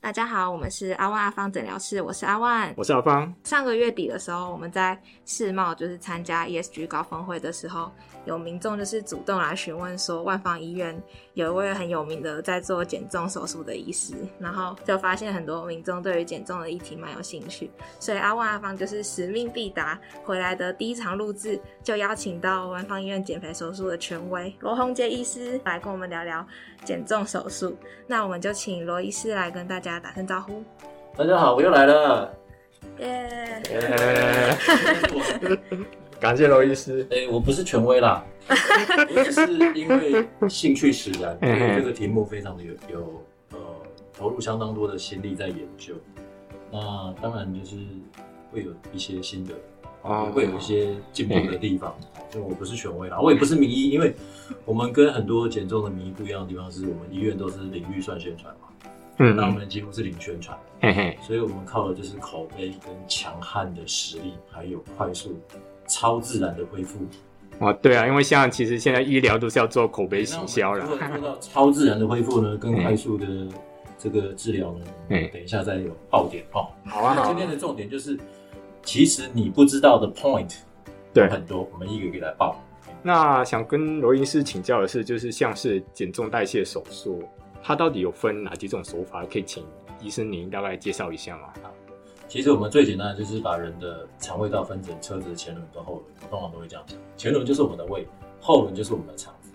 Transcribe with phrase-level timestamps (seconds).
[0.00, 3.34] 大家好，我们是阿万阿芳诊疗室，我是阿万，我是阿芳。
[3.44, 7.90] 上个月底的时候，我们在世贸就是参加 ESG 高峰会的时候，
[8.28, 10.94] 有民众就是主动来询问说，万方医院
[11.32, 26.46] 有一位很有名的在做减重手术的医师，然后就发现很多民众对于减重的议题蛮有兴趣，所以阿万阿芳就是使命必达，回来的第一场录制就邀请到万方医院减肥手术的权威罗宏杰医师来跟我们聊聊
[26.84, 27.74] 减重手术。
[28.06, 30.62] 那我们就请罗医师来跟大家打声招呼。
[31.16, 32.30] 大家好，我又来了。
[32.98, 33.62] 耶！
[36.20, 37.06] 感谢罗医师。
[37.10, 43.58] 哎、我不是权威啦，我只是因为兴趣使然， 对这个题目非常的有有呃
[44.12, 45.94] 投入相当多的心力在研究。
[46.70, 47.76] 那当然就是
[48.52, 49.54] 会有一些心得，
[50.02, 51.94] 哦也会有一些进步的地方。
[52.30, 54.14] 就我不是权威啦，我也不是名医，因为
[54.66, 58.68] 我们跟很多减重的名医不一样的地方是我们医院都是零预算宣传嘛，
[59.18, 60.58] 嗯那我们几乎是零宣传。
[60.80, 65.40] 嘿嘿，所以我们靠的就是口碑跟强悍的实力，还有快速、
[65.88, 67.00] 超自然的恢复。
[67.58, 70.86] 哦，对啊，因为像其实现在医疗都是要做口碑行销了。
[70.86, 73.26] 做到超自然的恢复呢，更快速的
[73.98, 76.68] 这个治疗呢，嗯等一下再有爆点哦。
[76.86, 78.16] 好啊，好啊今天的重点就是，
[78.84, 80.54] 其实你不知道的 point
[81.12, 82.54] 对很多，我们一个一个来报。
[83.02, 87.24] 那想跟罗医师请教的是，就是像是减重代谢手术，
[87.60, 89.24] 它到底有分哪几种手法？
[89.24, 89.64] 可以请
[90.00, 91.48] 医生您大概介绍一下吗？
[92.28, 96.98] 其实我们最简单的就是把人的肠胃道分成车子的前轮跟后轮，我通常都会这样讲。
[97.16, 98.06] 前轮就是我们的胃，
[98.38, 99.50] 后轮就是我们的肠子。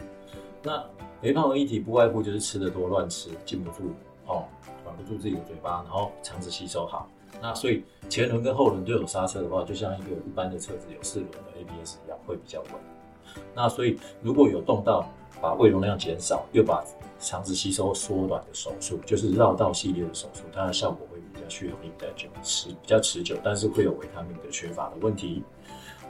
[0.64, 0.84] 那
[1.22, 3.92] 肥胖的议题不外乎就是吃的多、乱吃、禁不住
[4.26, 4.46] 哦，
[4.84, 7.08] 管不住自己的嘴巴，然后肠子吸收好。
[7.40, 12.72] 那所以前轮跟后轮都有刹车的话，就像一个一般的车子有四轮的 ABS 一样，会比较稳。
[13.54, 15.08] 那所以如果有动到
[15.40, 16.84] 把胃容量减少，又把
[17.20, 21.20] 肠子吸收缩短的手术，就是绕道系列的手术，它的效果会
[21.54, 25.44] 比较续航力比较久，持比较持久，但是会有维他命的缺乏的问题。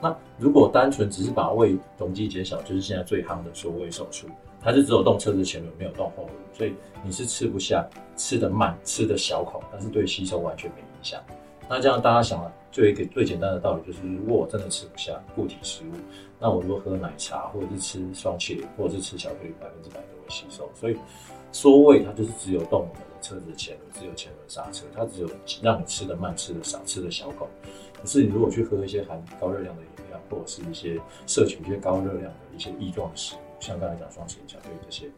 [0.00, 4.26] 那如果单纯只是把胃容积减小，就是现在最夯的缩胃手术，
[4.60, 11.20] 它是只有动车子前轮，没有动后轮，所以你是吃不下，吃得慢，吃得小口，但是对吸收完全没影响。
[11.68, 15.92] 那这样大家想啊，就一个最简单的道理，就是如果我真的吃不下固体食物，
[16.38, 20.68] 那我如果喝奶茶，或者是吃双麒麟，或者是吃巧克力，百分之百都会吸收。
[20.74, 20.96] 所以
[21.52, 25.30] 缩胃它就是只有动的车子的前轮，只有前轮刹车，它只有
[25.62, 27.48] 让你吃的慢、吃的少、吃的小口。
[28.00, 35.10] 可是你如果去喝一些含高热量的饮料，或者是一些摄取一些高热量的一些易状的食物，像刚才讲双麒麟、巧克力这些，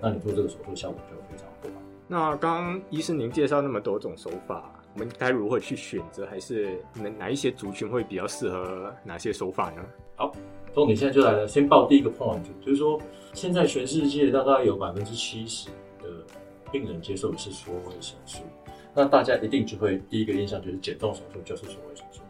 [0.00, 1.74] 那你做这个手术效果就非常不好。
[2.06, 6.26] 那刚刚医生您介绍那么多种手法，我们该如何去选择？
[6.26, 9.82] 还是哪哪一些族群会比较适合哪些手法呢？
[10.14, 10.32] 好
[10.72, 13.00] 重点现在就来了，先报第一个 point，就是说
[13.34, 15.72] 现在全世界大概有百分之七十的
[16.70, 18.40] 病人接受的是缩胃手术，
[18.94, 22.20] 那大家一定就会第一个印象就是减重手术就是缩胃手术，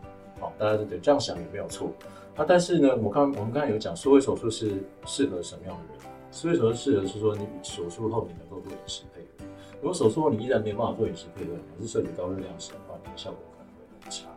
[0.40, 1.90] 好，大家就得这样想也没有错。
[2.36, 6.02] 那但是呢，我刚我们刚才有讲缩胃手术是适合什么样的人？
[6.30, 9.50] 缩胃手术适合是说你手术后你能够做饮食配合，
[9.80, 14.28] 如果手术后你依然没办法做饮食配合，还是摄取高热量食的话，你的效果可能会很差。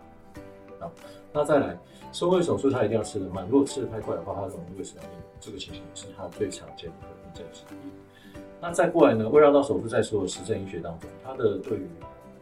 [0.80, 0.92] 好，
[1.32, 1.78] 那再来。
[2.14, 8.01] 缩胃手术它一定要吃得慢，如果吃得太快的话，它容易胃食道逆流，这个情形是它最常见的可能症之一。
[8.62, 11.88] 那再过来呢，胃绕道手术在所有实证医学当中，它的对于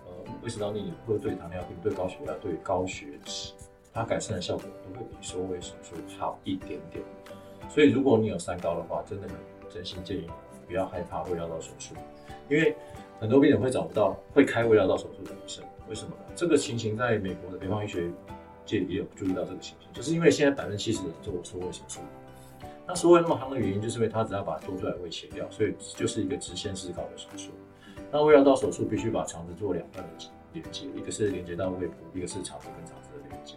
[0.06, 0.12] 呃
[0.44, 3.54] 胃食道逆流或者对糖尿病、对高血压、对高血脂，
[3.94, 7.02] 它改善的效果都会比收胃手术好一点点。
[7.70, 9.38] 所以如果你有三高的话，真的很
[9.70, 10.28] 真心建议
[10.68, 11.96] 不要害怕胃绕道手术，
[12.50, 12.76] 因为
[13.18, 16.34] 很多病人会找不到会开胃绕道手术的医生，为什么呢？
[16.36, 18.12] 这个情形在美国的肥胖医学
[18.66, 22.02] 界也有注意到这个情形，就是因为现在百分之七十的人做缩胃手术，
[22.90, 27.52] 那缩胃那么夯的原因，就是因为他只要把多出来的胃切掉，所以就是一个直线思考的手术。
[28.12, 33.54] 那胃绕道手术必须把肠子做两段的连接，一个是连接到胃部，一个是肠子跟肠子的连接。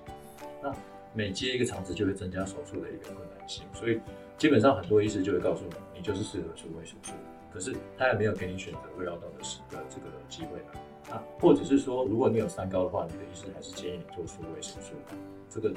[0.63, 0.71] 那
[1.15, 3.99] 每接一个肠子就会增加手术的一个困难性，所以
[4.37, 7.13] 基本上很多医师就会告诉你，你就是适合做胃手术，
[7.51, 9.39] 可是他也没有给你选择胃绕道的
[9.75, 10.79] 的这个机会了。
[11.09, 14.93] 那，或者是说，如果你有三高的话，你的医生还是建议你做缩胃手术。
[15.49, 15.71] 这个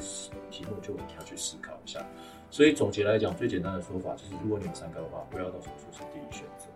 [0.50, 2.06] 题目就你要去思考一下。
[2.50, 6.68] 所以总结来讲，最简单的说法就是，如果你有三高的话，胃绕道手术是第一选择。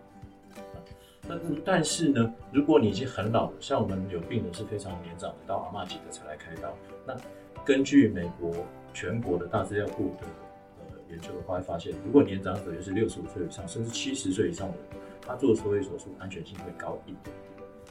[1.28, 6.74] 但是但是呢，如果你已经很老了，像我们有病人是非常年长的，到阿嬷级的才来开刀，
[7.06, 7.16] 那
[7.64, 8.52] 根据美国
[8.94, 10.26] 全国的大资料库的
[10.80, 17.36] 呃研究的话，会发现，如果年长者就是六十五岁以上，甚至七十岁以上的人，他做缩胃手术安全性会高一点。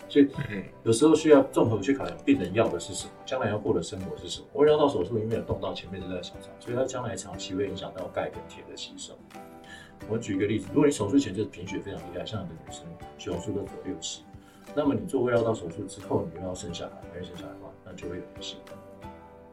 [0.08, 4.46] 所以嗯有时候需要综合去考量病人要的是什么，将来要过的生活是什么。
[4.54, 9.12] 胃绕道手术因为有动到前面这段小肠，所以它将来长期会影响到钙跟铁的吸收。
[10.08, 12.84] 我举一个例子，如果你手术前就是贫血非常厉害，像有的女生
[13.18, 14.20] 血红素都只有六十，
[14.74, 18.58] 那么你做胃绕道手术之后，你又要生小孩，没有生小孩的话，那就会有危险。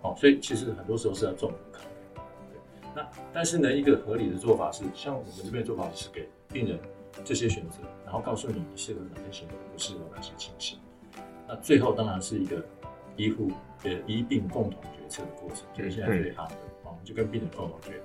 [0.01, 2.25] 好、所以其实很多时候是要综合考量。
[2.51, 6.79] 对，那但是呢，一个合理的做法是，像我们这边的做法是给病人
[7.23, 10.77] 这些选择，然后告诉你你适合哪些行为，不适合哪些情形。
[11.47, 12.63] 那最后当然是一个
[13.15, 13.51] 医护
[13.83, 18.01] 呃医病共同决策的过程，就是现在最夯的，哦，就跟病人共同决定。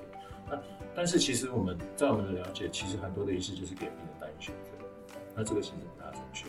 [0.48, 0.60] 那
[0.94, 4.70] 但是其实我们在我们的了解，其实很多的医师就是给病人单一选择，
[5.34, 6.46] 那这个其实不大正确。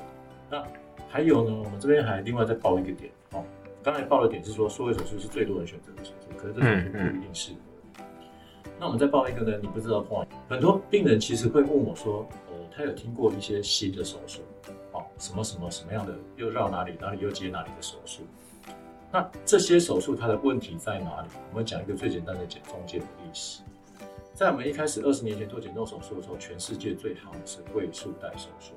[0.49, 0.63] 那
[1.07, 3.43] 还有呢，我们这边还另外再报一个点哦，
[3.83, 7.59] 刚才报的点是说缩胃手术是最多人选择的手术，可是这手术不一定适合。
[8.79, 14.41] 那我们再报一个呢，你不知道 point，很多病人其实会问我说，呃，他有听过一些新的手术，
[14.93, 18.23] 哦，什么什么什么样的，又绕哪里哪里又接哪里的手术。
[19.11, 21.27] 那这些手术它的问题在哪里？
[21.51, 23.61] 我们讲一个最简单的减重界的历史。
[24.33, 28.73] 在我们一开始二十年前做减重手术的时候，全世界最好的是胃束带手术。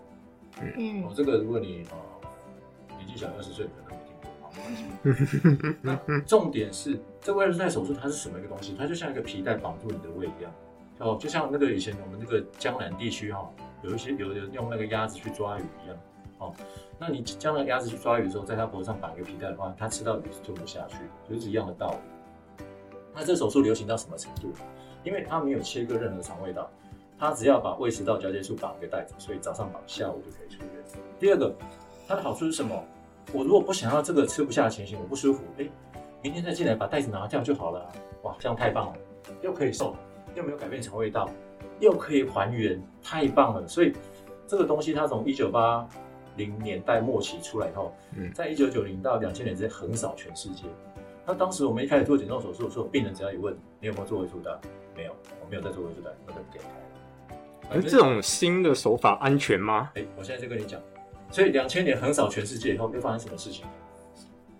[0.76, 5.76] 嗯哦，这个如果你呃年纪小二十岁，可能没听过，好，没关系。
[5.80, 8.74] 那重点是，这胃束带手术它是什么一个东西？
[8.76, 10.52] 它就像一个皮带绑住你的胃一样。
[10.98, 13.48] 哦，就像那个以前我们那个江南地区哈、
[13.84, 15.96] 有一些有人用那个鸭子去抓鱼一样。
[16.38, 16.52] 哦，
[16.98, 20.96] 那你将那个鸭子去抓鱼的时候，在它脖子上绑一个皮带的话，它吃到鱼是吞不下去，
[21.28, 22.64] 就是一样的道理。
[23.14, 24.52] 那这手术流行到什么程度？
[25.04, 26.68] 因为它没有切割任何肠胃道，
[27.18, 30.84] 它只要把胃食道交接处绑一个袋子，所以早上绑，下午就可以出院。
[31.20, 31.54] 第二个，
[32.08, 32.82] 它的好处是什么？
[33.32, 35.68] 我如果不想要这个吃不下的情形，我不舒服，哎，
[36.22, 37.92] 明天再进来把袋子拿掉就好了。
[38.22, 38.96] 哇，这样太棒了，
[39.42, 39.94] 又可以瘦，
[40.34, 41.28] 又没有改变肠胃道，
[41.80, 43.66] 又可以还原，太棒了。
[43.66, 43.92] 所以
[44.46, 45.88] 这个东西它从一九八
[46.36, 50.64] 零年代末期出来以后，嗯在一九九零到两千年之间横扫全世界。
[51.26, 54.50] 那当时我们一开始做减重手术的时候，病人只要一问你有没有做胃束带，
[54.94, 57.70] 没有，我没有在做胃束带，那就不给你开。
[57.70, 59.90] 而这种新的手法安全吗？
[59.94, 60.78] 哎，我现在就跟你讲，
[61.30, 63.64] 所以两千年横扫全世界以后，又发生什么事情？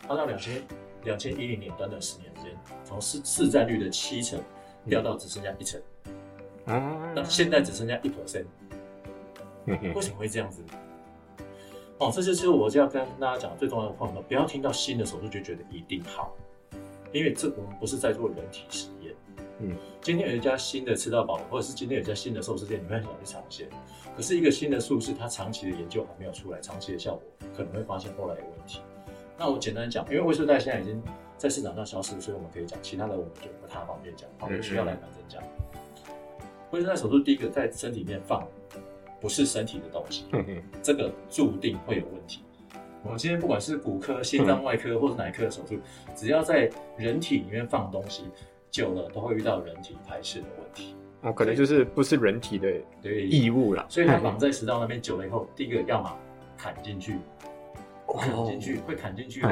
[0.09, 0.63] 它到两千
[1.05, 4.41] 两千一零年短短十年之间，从市市占率的七成
[4.89, 5.79] 掉到只剩下一成，
[6.67, 8.47] 哦，那现在只剩下一 percent，
[9.95, 10.63] 为什么会这样子？
[11.99, 16.35] 哦，这就是我就要跟大家讲最重要的话，不要听到新的手术就觉得一定好，
[17.13, 19.15] 因为这我们不是在做人体实验。
[19.61, 23.69] 嗯，今天有一家新的吃到饱，或者是今天有一家新的寿司店，你会很想去尝鲜。
[24.17, 27.23] 可是一个新的术式，它长期的研究还没有出来，长期的效果
[27.57, 28.81] 可能会发现后来有问题。
[29.39, 31.01] 那我简单讲，因为胃束带现在已经
[31.39, 35.23] 在市场上消失，所以我们可以讲，其他的我们就不太方便讲，好，我需要来反正
[36.75, 36.81] 讲。
[36.81, 38.47] 胃束带手术第一个在身体里面放
[39.21, 40.25] 不是身体的东西，
[40.83, 42.43] 这个注定会有问题。
[43.03, 45.79] 我们今天不管是骨科、心脏外科或是哪一科的手术，
[46.15, 48.25] 只要在人体里面放东西，
[48.71, 50.95] 久了都会遇到人体排斥的问题。
[51.23, 52.73] 哦，可能就是不是人体的
[53.03, 53.87] 对，异物啦。
[53.89, 56.17] 所以它绑在食道那边久了以后，第一个要么
[56.57, 57.19] 砍进去，
[58.07, 59.43] 砍进去会砍进去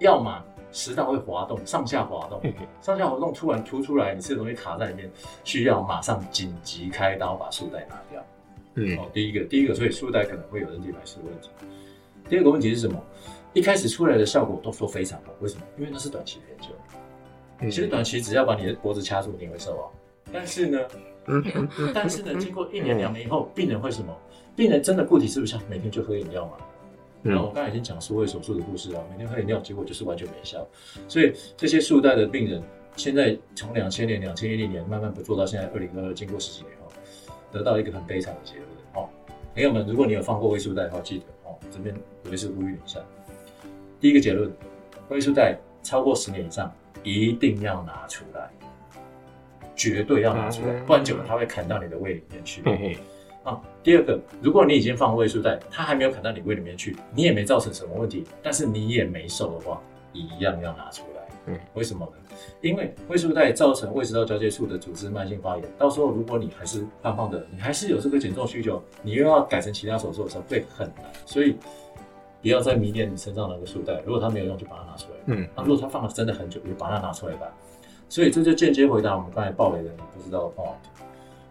[0.00, 2.42] 要么食道会滑动，上下滑动，
[2.80, 5.10] 上下滑动突然凸出来，你吃的东西卡在里面，
[5.44, 8.24] 需要马上紧急开刀把束带拿掉。
[8.74, 11.50] 嗯哦，第一个，第一个，所以束带可能会有人体排斥的问题。
[12.28, 12.98] 第二个问题是什么？
[13.52, 15.62] 一开始出来的效果都说非常好，为什么？
[15.76, 16.74] 因为那是短期的研究。
[17.60, 19.84] 嗯其实短期只要把你的脖子掐住，你会瘦啊。
[20.32, 20.78] 但是呢，
[21.94, 24.12] 但是呢，经过一年两年以后，病人会什么？
[24.56, 26.52] 病人真的固体吃不下，每天就喝饮料嘛。
[27.24, 30.66] 嗯然后我刚才已经讲缩胃手术的故事啊，每天喝饮料，结果就是完全没效。
[31.06, 32.62] 所以这些束带的病人，
[32.96, 36.92] 现在从两千年、两千一零年慢慢不做到现在二零二二，经过十几年后，
[37.52, 39.08] 得到一个很悲惨的结论哦。
[39.54, 42.98] 朋友们，如果你有放过胃束带的话，记得哦，这边有一次呼吁你一下。
[44.00, 44.50] 第一个结论，
[45.08, 46.74] 胃束带超过十年以上，
[47.04, 48.50] 一定要拿出来，
[49.76, 52.62] 绝对要拿出来，嗯不然久了它会砍到你的胃里面去。
[52.64, 52.98] 嘿嘿
[53.44, 59.82] 啊，第二个，如果你已经放胃束带，它还没有砍到你胃里面去，你也没造成什么问题，但是你也没瘦的话，
[60.12, 61.22] 一样要拿出来。
[61.46, 62.36] 嗯，为什么呢？
[62.60, 71.56] 因为胃束带造成胃食道交界处的组织慢性发炎，到时候如果你还是胖胖的，你还是有这个减重需求，你又要改成其他手术的时候会很难，所以
[72.40, 75.16] 不要再迷恋你身上那个束带，如果它没有用，就把它拿出来。
[75.26, 77.52] 嗯那如果它放了真的很久，就把它拿出来吧。
[78.08, 80.74] 所以这就间接回答我们刚才爆雷的你不知道的 point。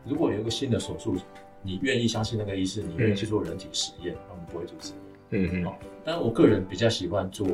[0.05, 1.17] 如果有一个新的手术，
[1.63, 4.93] 你愿意相信那个医师，你愿意去做人体实验，他们不会阻止
[5.29, 5.37] 你。
[5.37, 7.47] 嗯嗯好但我个人比较喜欢做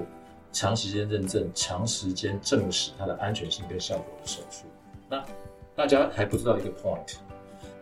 [0.51, 4.65] 长时间认证、长时间证实它的安全性跟效果的手术。
[5.09, 5.23] 那
[5.75, 7.17] 大家还不知道一个 point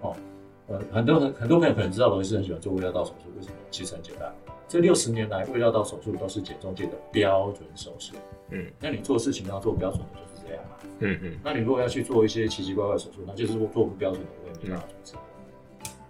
[0.01, 0.15] 哦，
[0.67, 3.53] 呃，很多很很多朋友可能知道罗医师很喜欢做胃绕道手术，为什么？
[3.71, 4.33] 其实很简单，
[4.67, 8.15] 这六十年来胃绕道手术都是减重界的标准手术。
[8.49, 10.75] 嗯那你做事情要做标准的就是这样嘛。
[10.99, 15.15] 嗯嗯，那你如果要去做一些奇奇怪怪的手术，那就是做不标准的，我也没办法阻止。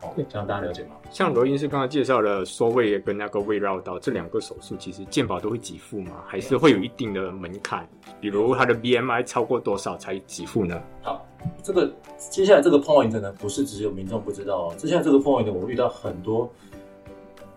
[0.05, 0.95] 哦，这样大家了解吗？
[1.09, 6.23] 像罗医师刚刚介绍的缩胃跟那个胃绕道这两个手术，其实健保都会给付吗？
[6.27, 7.87] 还是会有一定的门槛？
[8.21, 10.81] 比如他的 BMI 超过多少才给付呢？
[11.01, 11.25] 好，
[11.63, 14.75] 这个接下来这个 point 呢，不是只有民众不知道哦。
[14.77, 16.49] 接下来这个 point 呢，我遇到很多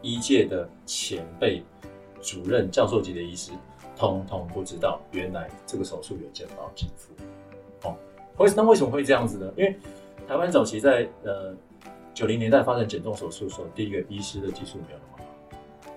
[0.03, 1.63] 医界的前辈、
[2.21, 3.53] 主任、教授级的医师，
[3.97, 7.13] 通通不知道原来这个手术有健保给付。
[7.89, 7.97] 哦，
[8.37, 9.53] 为那为什么会这样子呢？
[9.57, 9.77] 因为
[10.27, 11.55] 台湾早期在呃
[12.19, 15.31] 九零年代发展减重手术的时候，第一个医师的技术没有那么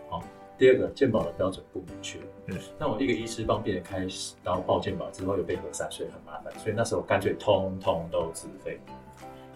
[0.08, 0.24] 好，好、
[0.56, 2.20] 第二个健保的标准不明确。
[2.46, 4.06] 嗯，那我一个医师帮病人开
[4.44, 8.80] 刀报健保之后又被核散，所以很麻烦，所以那时候干脆通通都自费。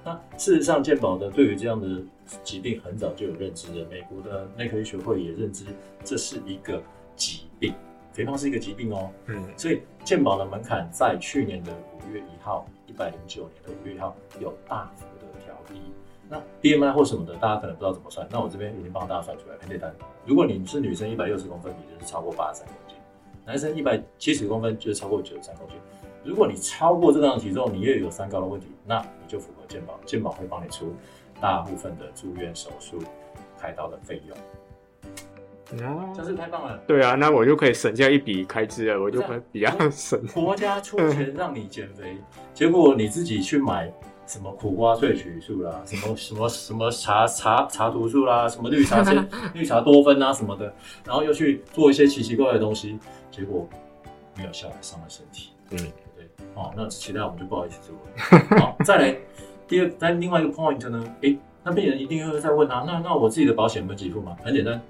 [0.04, 2.02] 那事实上，健保的对于这样的
[2.44, 3.88] 疾病很早就有认知了。
[3.88, 5.66] 美国的内科医学会也认知
[6.04, 6.82] 这是一个
[7.16, 7.76] 疾病，
[8.12, 9.12] 肥胖是一个疾病哦。
[9.28, 15.80] 嗯所以健保的门槛在去年的五月一号，一百零九年的五月一号有大幅的调低。
[16.30, 19.94] 那 BMI 或什么的，大家可能不知道怎么算，那我这边已经帮大家算出来，很简单。
[20.26, 22.98] 如果你是女生一百六十公分，你就是超过八十三公斤；
[23.46, 25.78] 男生一百七十公分就是超过九十三公斤。
[26.24, 30.92] 如果你超过这样的体重，你又有三高的问题，那你就符合健保，健保会帮你出
[31.40, 32.98] 大部分的住院手术、
[33.60, 36.76] 开刀的费用，啊真是太棒了。
[36.88, 40.20] 对啊，那我就可以省下一笔开支了，我就会比较省。
[40.34, 42.18] 国家出钱让你减肥，
[42.56, 43.94] 结果你自己去买
[44.28, 50.74] 什么苦瓜萃取素啦，什么 什么什么茶茶茶毒素啦，什么绿茶鲜 绿茶多酚啊什么的，
[51.06, 52.98] 然后又去做一些奇奇怪怪的东西，
[53.32, 53.68] 结果
[54.36, 55.50] 没有效，还伤了身体。
[55.72, 56.28] 嗯，对不对？
[56.56, 58.60] 哦，那其他我们就不好意思做了。
[58.62, 59.18] 好，再来
[59.68, 61.04] 第二，但另外一个 point 呢？
[61.22, 64.36] 诶，那病人一定会再问啊，那那我自己的保险有没有给付吗？
[64.44, 64.82] 很简单，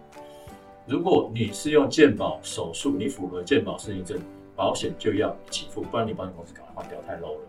[0.86, 4.20] 如果你是用健保手术，你符合健保适应症，
[4.56, 7.42] 保险就要给付，不然你保险公司赶快换掉，太 low 了。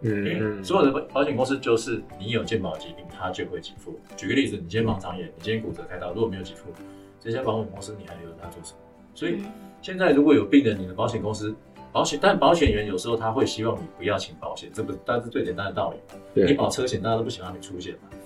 [0.00, 3.98] 因为嗯嗯，所有的保保险公司就是你有健保疾病，它就会给付。
[4.16, 6.70] 举个例子，你今天盲肠炎，你今天骨折开刀，如果没有给付，
[7.20, 8.78] 这家保险公司你还留着它做什么？
[9.14, 9.42] 所以
[9.82, 11.54] 现在如果有病人，你的保险公司
[11.92, 16.44] 保险，但保险员有时候他会希望你不要请保险，这不但是最简单的道理。
[16.46, 18.16] 你，保车险，大家都不喜欢你出险嘛。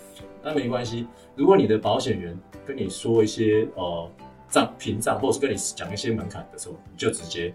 [0.42, 4.10] 那没关系，如果你的保险员跟你说一些呃
[4.50, 7.54] 账屏障，或者是跟你讲一些门槛的时候，你就直接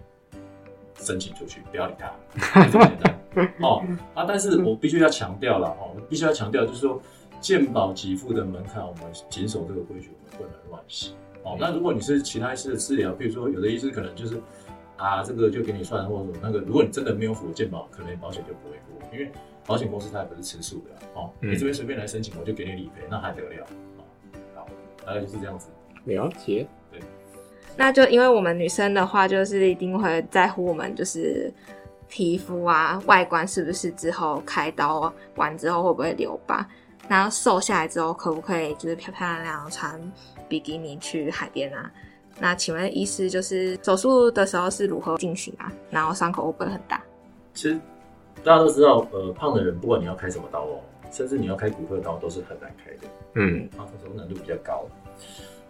[0.96, 3.17] 申请出去，不要理他，就这么简单。
[3.60, 7.00] 哦啊，但是我必须要强调了哦，我必须要强调就是说，
[7.40, 11.12] 健保给付的门槛，我们谨守这个规矩，我们不能乱写。
[11.44, 14.40] 哦，那如果你是其他医师的治疗，比如说有的医师可能就是
[14.96, 19.30] 啊，这个就给你算，或者那个，如果你真的没有符合健保，可能保险就不会过，因为
[19.66, 23.66] 保险公司它也不是吃素的啊哦，嗯你这边随便来申请，我就给你理赔，那还得了？
[23.98, 24.02] 哦，
[24.56, 24.66] 好，
[25.06, 25.68] 大概就是这样子。
[26.04, 26.66] 了解。
[27.76, 31.52] 那就因为我们女生的话，就是一定会在乎我们就是
[32.08, 36.66] 皮肤啊外观是不是之后开刀完之后会不会留疤，
[37.08, 40.00] 然后瘦下来之后可不可以就是漂漂亮亮穿
[40.48, 41.90] 比基尼去海边啊？
[42.40, 45.70] 那请问医师就是手术的时候是如何进行啊？
[45.90, 47.02] 然后伤口会不会很大？
[47.52, 47.78] 其实
[48.44, 53.08] 大家都知道，呃，胖的人不管你要开什么刀哦，甚至你要开骨科刀都是很难开的。
[53.34, 54.86] 嗯啊，手术难度比较高。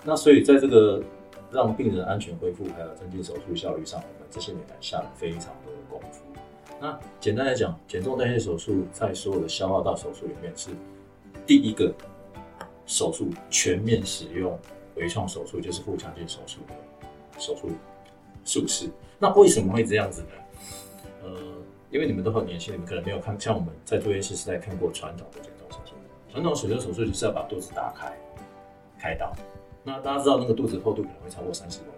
[0.04, 1.02] 那所以在这个
[1.50, 6.22] 让病人安全恢复，还有增进手术效率上，我们这些年来下了非常多的功夫。
[6.80, 10.70] 那简单来讲，减重代谢手术在所有的消化道手术里面是
[11.46, 11.92] 第一个
[12.86, 14.56] 手术全面使用
[14.94, 16.74] 微创手术，就是腹腔镜手术的
[17.40, 17.70] 手术
[18.44, 18.88] 术式。
[19.18, 20.28] 那为什么会这样子呢？
[21.24, 21.30] 呃，
[21.90, 25.94] 因为你们都很年轻，你们可能没有看，像我们在做验室时代看过传统的减重手术。
[26.30, 28.16] 传统水流手术就是要把肚子打开，
[29.00, 29.34] 开刀。
[29.82, 31.88] 那大家知道那个肚子厚度可能会超过三十公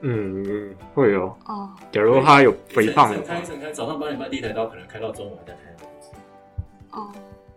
[0.00, 1.26] 嗯嗯，会有。
[1.46, 6.98] 哦，假如他有肥胖的话整开一，整开，早上八点半第一台刀，可能开到中午还在开。
[6.98, 7.12] 哦，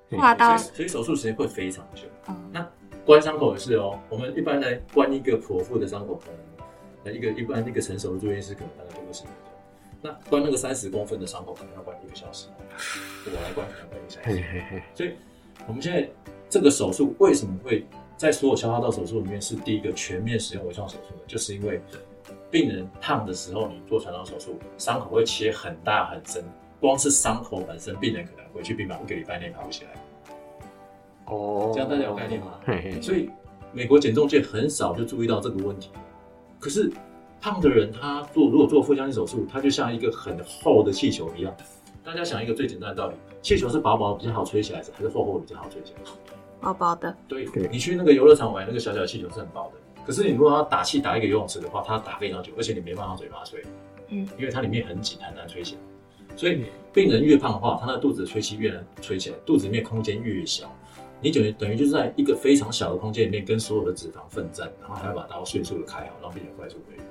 [0.10, 2.04] 嗯化刀所以，手术时间会非常久。
[2.28, 2.66] 嗯
[3.04, 6.68] 关伤口也是哦，我们一般来关一个剖腹的伤口，可能
[7.04, 9.52] 那一个一般一个成熟的住院医师可能大概就二十分钟。
[10.04, 12.48] 那关那个三十公分的伤口，可能要关一个小时。
[13.26, 14.28] 我来关可能关一个小时。
[14.28, 15.14] 嘿嘿嘿，所以
[15.68, 16.08] 我们现在
[16.48, 17.84] 这个手术为什么会
[18.18, 21.22] 在所有消化道手术里面是第一个全面使用微创手术呢？
[21.28, 21.82] 就是因为
[22.52, 26.44] 病人烫的时候，你做传统手术，伤口会切很大很深，
[26.82, 29.92] 光是伤口本身，病人可能回去病房一个礼拜内爬不起来。
[31.26, 32.60] 哦，这样大家有概念吗？
[32.66, 33.30] 嘿嘿，所以
[33.72, 35.90] 美国减重界很少就注意到这个问题。
[36.60, 36.92] 可是
[37.40, 41.56] 胖的人他做如果做腹腔镜手术，他就像一个很厚的气球一样。
[42.04, 46.12] 大家想一个最简单的道理：气球是薄薄比较好吹起来，还是厚厚比较好吹起来？
[46.60, 49.74] 薄薄的，对对你去那个游乐场玩那个小小的气球是很薄的，
[50.06, 53.64] 可是你如果要打气打一个游泳池的话，它打非常久，而且你没办法嘴巴吹，
[54.10, 55.82] 嗯，因为它里面很紧，很难吹起来。
[56.36, 60.74] 所以病人越胖的话，他那肚子的吹气越难吹起来，肚子里面空间越小。
[61.20, 67.04] 你等于等于就是在一个非常小的空间里面跟所有的脂肪奋战，然后还要把刀迅速的开好，让病人快速恢复。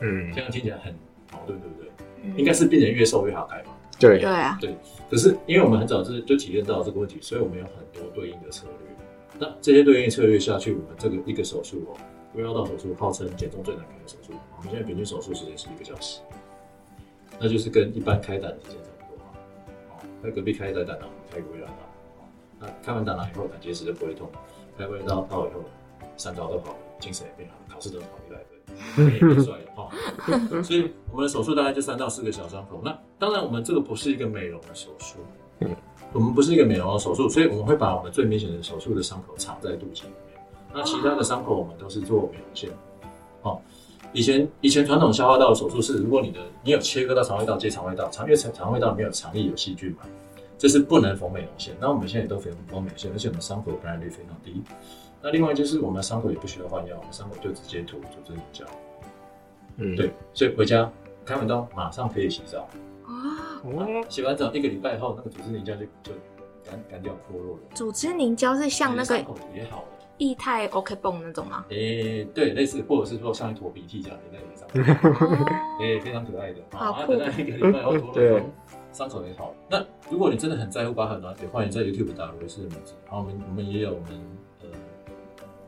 [0.00, 0.92] 嗯这，样听起来很
[1.32, 1.90] 矛盾，对不对？
[2.22, 3.72] 嗯应该是病人越瘦越好开嘛。
[4.00, 4.74] 对对，啊，对，
[5.10, 8.96] 可是因为我们很早就就体验到这个问题，所以我们有很多对应的策略。
[9.38, 11.96] 那这些对应策略下去，我们这个一个手术哦，
[12.34, 16.20] 微绕道手术号称减重最难开的手术，我们现在平均手术时间是一个小时，
[17.38, 19.30] 那就是跟一般开胆时间差不多嘛。
[19.90, 21.72] 哦，在隔壁开一胆胆囊，开一个微腰道，
[22.18, 22.24] 哦，
[22.60, 24.28] 那开完胆囊以后，胆结石就不会痛，
[24.76, 25.60] 开微腰道到以后，
[26.16, 28.38] 三高都好了，精神也变好，考试都考一百
[28.96, 29.88] 分，也变帅了哈。
[30.26, 32.80] 哦所以我们的手术大概就三到四个小伤口。
[32.84, 35.18] 那当然，我们这个不是一个美容的手术，
[35.60, 35.76] 嗯
[36.12, 40.23] 我们不是一个美容的手术，所以我们会把我们最明显的手术的伤口藏在肚脐里面。
[40.74, 42.70] 那其他的伤口我们都是做美容线。
[43.42, 43.60] 哦，
[44.12, 49.98] 以前以前传统消化道的手术是，如果你的你有切割到肠胃道接肠胃道，肠因为肠肠胃道里面有肠液有细菌嘛，
[50.58, 51.74] 这是不能缝美容线。
[51.80, 54.62] 那我们现在都缝缝美容线，而且我们伤口感染率非常低。
[55.22, 58.64] 那另外就是我们伤口也不需要换药，我们伤口就直接涂组织凝胶。
[59.76, 60.90] 嗯，对，所以回家
[61.24, 62.68] 开完刀马上可以洗澡，
[63.04, 66.12] 啊，哦，洗完澡一个礼拜后，那个组织凝胶就就
[66.64, 69.88] 干干掉脱落了，组织凝胶是像那个伤口也好了。
[70.18, 71.64] 液态 OK 泵那种吗？
[71.70, 74.68] 诶、对，类似或者是说像一坨鼻涕这样粘在脸上，
[75.12, 76.60] 哦，诶、非常可爱的。
[76.72, 78.42] 啊，好酷等到一个礼拜后脱落 对，
[78.92, 79.54] 伤口也好。
[79.68, 82.94] 那如果你真的很在乎疤痕的话，也欢迎在 YouTube 打罗伊斯的名字。
[83.06, 84.08] 然后我们我们也有我们
[84.62, 84.68] 呃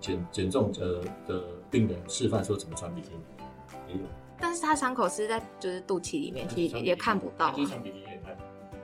[0.01, 3.21] 减减重呃的病人示范说怎么穿比基尼，
[3.89, 4.01] 也有。
[4.39, 8.37] 但是他伤口是在就是肚脐里面，其实也看不到就是穿比基尼也看。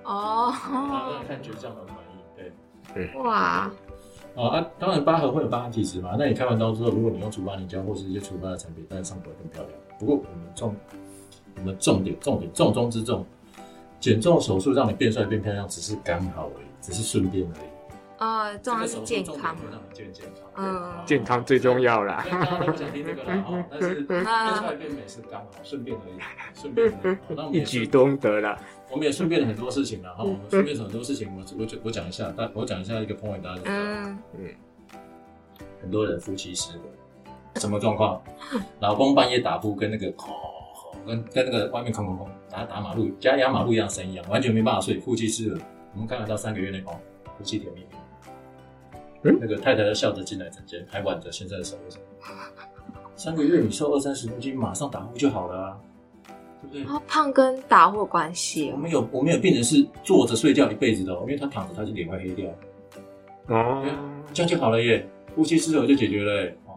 [0.05, 0.51] 哦。
[0.51, 2.53] 啊，看觉得这样很满意，
[2.95, 3.23] 对。
[3.23, 3.71] 哇，
[4.35, 6.17] 啊啊，当然疤痕会有疤痕体质嘛。
[6.19, 9.79] 那你开完刀之后，如果你用除疤凝胶或是一些除疤的产品，当然伤口会更漂亮。
[9.99, 10.75] 不过我们重，
[11.59, 13.25] 我们重点重点重中之重，
[14.01, 17.72] 减重手术让你变帅变漂亮，只是刚好而已，只是顺便而已。
[18.23, 20.53] 呃，重要是健康重点会，让你健健康。
[20.55, 21.73] 嗯健康最重。
[21.81, 26.21] 要啦但是变帅变美是刚好，顺便而已，
[26.55, 26.93] 顺便
[27.53, 28.57] 一举多得啦。
[28.91, 33.75] 我们也顺便了很多事情了哈，我们顺便很多事情，我我我讲一下，但我讲一下一个 point，大家就知道。
[34.39, 34.55] 嗯，
[35.81, 36.85] 很多人夫妻失和，
[37.61, 38.23] 什么状况？
[38.79, 40.33] 老公半夜打呼，跟那个吼
[40.75, 45.61] 吼，跟跟那个外面空空空打打马路，加压马路一样声音一样，完全没办法睡，夫妻失和。
[45.95, 46.95] 我们看得到三个月内哦，
[47.37, 47.87] 夫妻甜蜜蜜。
[49.25, 52.03] 嗯那个太太都笑着进来整间，还挽着先生的手，为什么？
[53.15, 55.79] 三个月你瘦二三十公斤，马上打呼就好了啊，
[56.63, 56.83] 对不对？
[56.83, 58.73] 然后胖跟打呼有关系哦。
[58.75, 62.51] 我们有我们有病人是坐着睡觉一辈子的、哦，因为他躺着他就脸会黑掉，
[63.49, 63.85] 哦，
[64.33, 65.07] 这样就好了耶，
[65.37, 66.57] 呼吸失和就解决了耶。
[66.67, 66.75] 哦，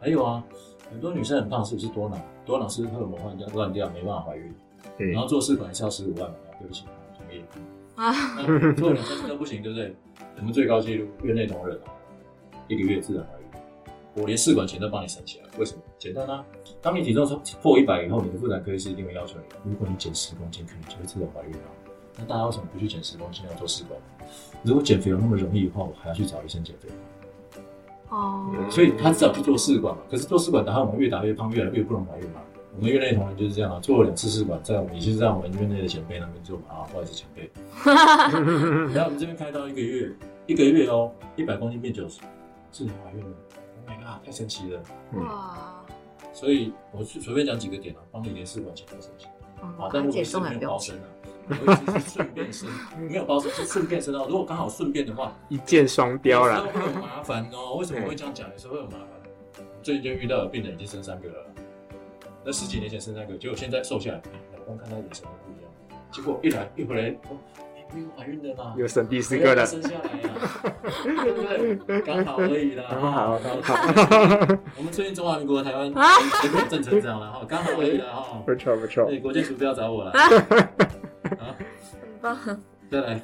[0.00, 0.42] 还有啊，
[0.90, 2.20] 很多女生很胖，是不是多囊？
[2.44, 4.52] 多囊是荷尔蒙乱掉乱掉，没办法怀孕，
[4.98, 6.36] 嗯然后做试管是要十五万嘛？
[6.58, 6.84] 对不起，
[7.16, 7.44] 同意。
[7.94, 8.12] 啊，
[8.74, 9.94] 做两三次都不行，对不对？
[10.38, 11.90] 我们最高纪录院内同仁哦，
[12.68, 13.46] 一个月自然怀孕，
[14.14, 15.82] 我连试管钱都帮你省起来，为什么？
[15.98, 16.44] 简单啊，
[16.80, 17.26] 当你体重
[17.60, 21.68] 破一百以后，你的妇产科医师一定会要求你，如果你减十公斤，可能就会自然怀孕啊。
[22.16, 24.00] 那大家为什么不去减十公斤要做试管？
[24.62, 26.94] 如果减肥有那么容易的话，我还要去找医生减肥吗？
[28.10, 30.02] 哦，所以他至少去做试管嘛。
[30.08, 32.40] 可是做试管，然后我们越打越胖，越来越不能怀孕嘛。
[32.78, 37.50] 我们院内同仁就是这样啊，做了两次试管，在我们也是在我们院内的前辈那边做嘛啊，不好意思前辈。
[38.94, 40.08] 然后我们这边开刀一个月，
[40.46, 42.20] 一个月哦，一百公斤变九十，
[42.70, 43.36] 自然怀孕了。
[43.88, 44.80] Oh my god，太神奇了！
[45.14, 45.84] 哇，
[46.32, 49.28] 所以我随随便讲几个点啊，帮你连试管钱都省钱
[49.60, 49.74] 啊。
[49.80, 50.68] 嗯，但如果是没有。
[50.68, 52.68] 包生啊，顺便生，
[53.10, 54.24] 没有包生是顺便生哦。
[54.30, 56.64] 如果刚好顺便的话，一箭双雕啦。
[56.72, 57.74] 会有麻烦哦。
[57.74, 58.48] 为什么会这样讲？
[58.52, 59.08] 有时候会有麻烦。
[59.82, 61.46] 最近就遇到有病人已经生三个了，
[62.44, 64.22] 那十几年前生那个，结果现在瘦下来，
[64.56, 65.70] 老公看他眼神都不一样。
[66.10, 67.36] 结果一来一回来，哦，
[67.94, 70.30] 没有怀孕的啦，又生第四个了，生下来呀，
[71.04, 72.00] 对不对？
[72.00, 72.84] 刚好而已啦。
[72.90, 73.74] 刚好刚好，
[74.76, 78.42] 我们最近中华民国台湾啊人口正成长了哈，刚好而已啦哈。
[78.46, 79.04] 不错不错。
[79.06, 80.12] 对，国建署不要找我了。
[80.12, 80.28] 啊，
[82.00, 82.62] 很棒。
[82.90, 83.20] 再来，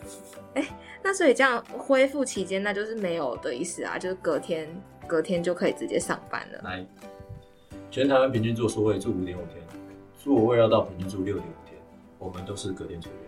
[1.02, 4.68] 那所以这样恢复期间，那就是没有的意思啊，就是隔天
[5.06, 6.60] 隔天就可以直接上班了。
[6.64, 6.86] 来，
[7.94, 9.62] 全台湾平均做缩胃住五点五天，
[10.18, 11.80] 做胃要到平均住六点五天，
[12.18, 13.18] 我们都是隔天出院。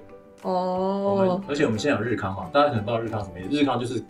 [0.43, 4.03] 我们哦，而且我们现在有日康嘛，大家可能不知道日康什么意思，日康就是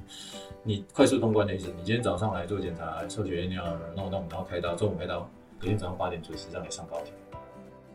[0.63, 1.67] 你快速通关的意思。
[1.77, 3.63] 你今天早上来做检查，抽血验尿，
[3.95, 5.29] 弄弄，然后开刀，中午开刀，
[5.61, 7.13] 隔天早上八点准时让你上高铁，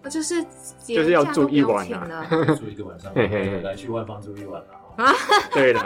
[0.03, 0.43] 那就是
[0.85, 2.27] 就是要住一晚啊
[2.59, 3.11] 住一个晚上，
[3.63, 4.61] 来去外方住一晚
[4.97, 5.11] 啊。
[5.51, 5.83] 对了，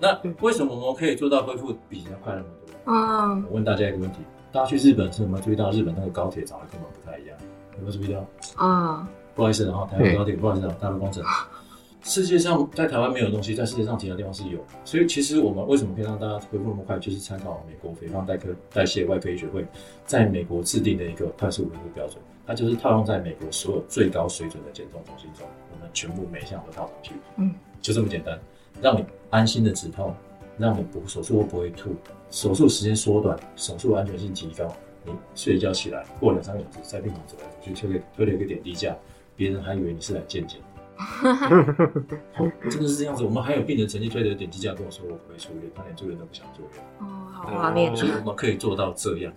[0.00, 2.94] 那为什么我们可以做到恢复比人家快那么多？
[2.94, 4.20] 嗯，我问大家一个问题：
[4.52, 7.36] 大家去日本是有没有注意到日本那个高铁长得跟我们不太一样？
[7.76, 8.26] 有没有注意到？
[8.60, 11.22] 嗯，不好意思，然后台湾高铁，不好意思啊，大陆工程。
[12.02, 14.58] 世界上在台湾没有的东西，在世界上其他地方是有。
[14.86, 19.66] 所以其实我们为什么可以让大家恢复那么快，就是参考美国肥胖代科代谢外科医学会
[20.06, 27.12] 在美国制定的一个快速恢复标准，它就是套用在美国所有最高水准的减重中心中，我们全部每项都套上去。
[27.36, 28.38] 嗯，就这么简单，
[28.80, 30.14] 让你安心的止痛，
[30.60, 31.96] 让你不手术后不会吐，
[32.30, 34.70] 手术时间缩短，手术安全性提高。
[35.04, 38.94] 你睡一觉起来，过两三个小时在病房走来走去，推了推了一个点滴架，
[39.34, 40.60] 别人还以为你是来健检。
[42.70, 49.32] 真的是这样子，我们还有病人曾经推着点滴架跟我说我不会出院，他连住院都不想住院，哦，好画面所以我们可以做到这样。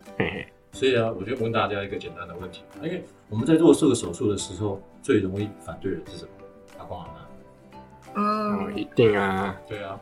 [0.74, 6.32] 所以啊，我就问大家一个简单的问题，因为我们在做这个手术的时候，最容易反对的是什么？
[6.80, 8.22] 阿公阿妈。
[8.22, 9.98] 哦，嗯，一定啊，对啊，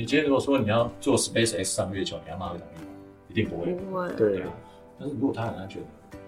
[0.00, 2.86] 你今天如果说你要做 SpaceX 上月球，你阿妈会同意吗？
[3.28, 3.70] 一定不会。
[3.74, 4.48] 不会，对啊，
[4.98, 5.82] 但是如果它很安全，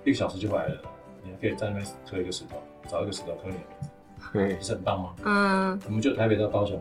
[0.04, 0.76] 一个小时就回来了，
[1.24, 3.88] 你还可以在那边刻一个石头，找一个石头刻你的名字，
[4.30, 5.14] 嘿不是很棒吗？
[5.24, 6.78] 嗯，我们就台北到高雄，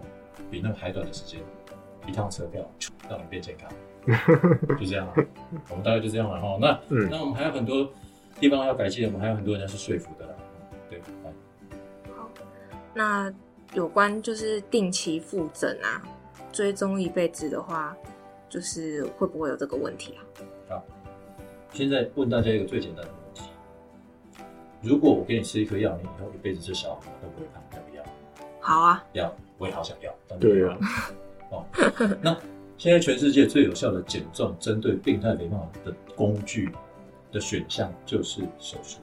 [0.50, 1.40] 比那个还短的时间，
[2.08, 2.62] 一趟车票
[3.10, 3.72] 让你变健康，
[4.78, 5.14] 就这样啊。
[5.70, 6.58] 我们大概就这样了哈。
[6.60, 7.90] 那嗯那我们还有很多
[8.38, 10.34] 地方要改进，我们还有很多人要去说服的啦。
[10.90, 11.00] 对，
[12.18, 12.30] 好
[12.94, 13.34] 那
[13.76, 16.04] 有关就是定期复诊啊，
[16.52, 17.96] 追踪一辈子的话，
[18.50, 20.22] 就是会不会有这个问题啊？
[20.70, 20.84] 好
[21.74, 23.50] 现在问大家一个最简单的问题：
[24.82, 28.04] 如果我给你吃一颗药，你以后一辈子吃小红都不会胖，要不要？
[28.60, 30.14] 好啊，要，我也好想要。
[30.28, 30.78] 但对啊，
[31.50, 31.66] 哦，
[32.22, 32.38] 那
[32.78, 36.70] 现在全世界最有效的减重针对病态肥胖的工具
[37.32, 39.00] 的选项就是手术。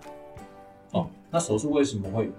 [0.92, 2.30] 哦，那手术为什么会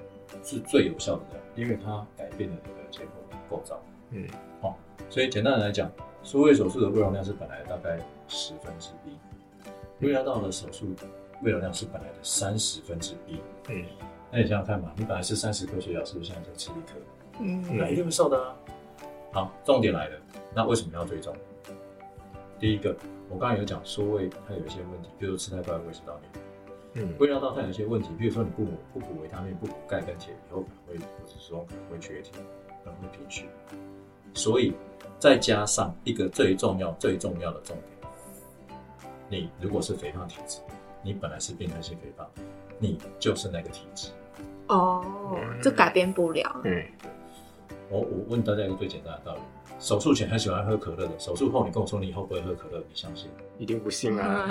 [0.44, 1.40] 是最有效的呢？
[1.56, 3.12] 因为它改变了你的结构
[3.50, 3.82] 构造。
[4.12, 4.28] 嗯，
[4.62, 4.76] 哦，
[5.10, 5.92] 所以简单的来讲，
[6.24, 10.88] 缩胃手术的胃容量是本来大概十分之一，胃绕道的手术
[11.44, 13.40] 胃容量是本来的三十分之一。
[13.70, 13.86] 嗯，
[14.32, 17.00] 那你想想看嘛，你本来是三十克血压，是不是现在就吃一颗？
[17.40, 18.56] 嗯那一定会瘦的啊。
[19.32, 20.20] 好，重点来了，
[20.54, 21.36] 那为什么要追踪？
[22.60, 22.96] 第一个，
[23.30, 32.34] 我刚才有讲缩胃它有一些问题，比如说吃太快会胃食道逆，嗯胃绕道它有一些问题，比如说你不补不补维他命、不补钙跟铁，以后可能会或者说可能会缺铁，
[32.84, 33.46] 可能会贫血。
[34.34, 34.74] 所以
[35.20, 37.76] 再加上一个最重要、最重要的重
[39.30, 40.60] 点，你如果是肥胖体质，
[41.04, 42.26] 你本来是病态性肥胖，
[42.80, 44.10] 你就是那个体质。
[44.68, 45.04] 哦，
[45.62, 46.62] 这改变不了。
[46.64, 46.84] 嗯，
[47.90, 49.42] 我我问大家一个最简单的道理：
[49.80, 53.30] 手术前很喜欢喝可乐的，手术后你跟我说你以后不会喝可乐，你相信？
[53.58, 54.48] 一定不信啊，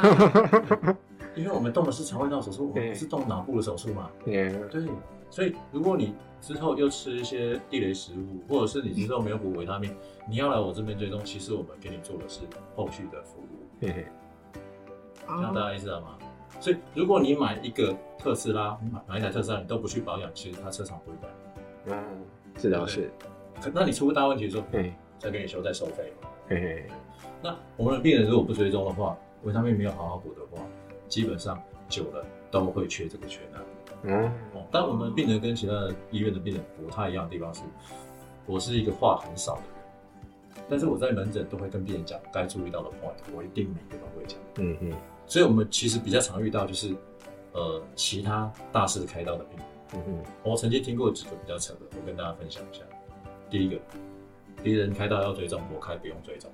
[1.35, 4.11] 因为我们动的是肠胃道手术，我们不是动脑部的手术嘛。
[4.26, 4.88] 嗯对，
[5.30, 9.94] 所以如果你之后又吃一些地雷食物，或者是你之后没有补维他命，
[10.28, 12.40] 你要来我这边追踪，其实我们给你做的是
[12.74, 14.06] 后续的服务，嘿嘿，
[15.26, 16.18] 这样大哦，家意识到吗？
[16.60, 21.28] 所以如果你买一个特斯拉，买买一台特斯拉，你都不去保养，其实它车厂不会改。
[21.86, 22.24] 嗯，
[22.56, 23.10] 这倒是，
[23.60, 26.12] 可那你出个大问题的时候，嘿再给你修再收费。
[26.48, 26.86] 嘿嘿，
[27.42, 30.62] 那我们的病人如果不追踪的话，维他命没有好好补的话，
[31.08, 33.64] 基本上久了都会缺这个缺那个。
[34.04, 37.62] 嗯哦，但我们病人跟其他的医院的病人不太一样的地方是，
[38.46, 44.38] 我是一个话很少的人，但是我在门诊都会跟病人讲该注意到的 point，我一定每个都会讲。
[44.56, 44.92] 嗯嗯
[45.26, 46.94] 所以我们其实比较常遇到就是，
[47.52, 49.66] 呃，其他大师开刀的病人。
[49.94, 52.82] 嗯嗯，我曾经听过几个比较扯的，我跟大家分享一下。
[53.50, 53.78] 第一个，
[54.62, 56.50] 别人开刀要追踪，我开不用追踪。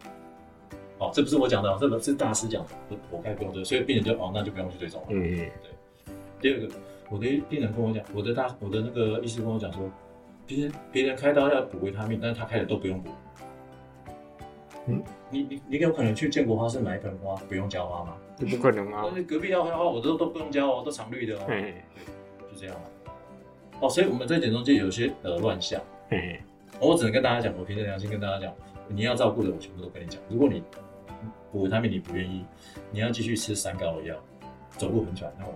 [0.98, 5.07] 哦，这不是我讲的哦，这个是大师讲的，我开不用追踪，所以病人就哦，那就不用去追踪了。
[5.11, 5.50] 嗯嗯
[6.40, 6.68] 第二个，
[7.11, 9.90] 我的病人跟我讲，我的大我的那个医师跟我讲说，
[10.47, 13.11] 别人别人开刀要补维他命，但是他开的都不用补。
[14.87, 18.17] 嗯，你你你有可能去建国花市买一盆花，不用浇花吗？
[18.37, 21.47] 这不可能啊但，是隔壁要花花，我都都不用浇哦，都常绿的哦。
[22.51, 22.83] 就这样啊。
[23.81, 25.81] 哦，所以我们在减重界有些呃乱象，
[26.81, 28.55] 我只能跟大家讲，我凭着良心跟大家讲，
[28.88, 30.21] 你要照顾的我全部都跟你讲。
[30.29, 30.62] 如果你
[31.51, 32.45] 补维他命你不愿意，
[32.90, 34.17] 你要继续吃三高的药，
[34.77, 35.55] 走路很喘，那我。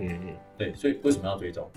[0.00, 1.70] 嗯嗯对，所以为什么要追踪？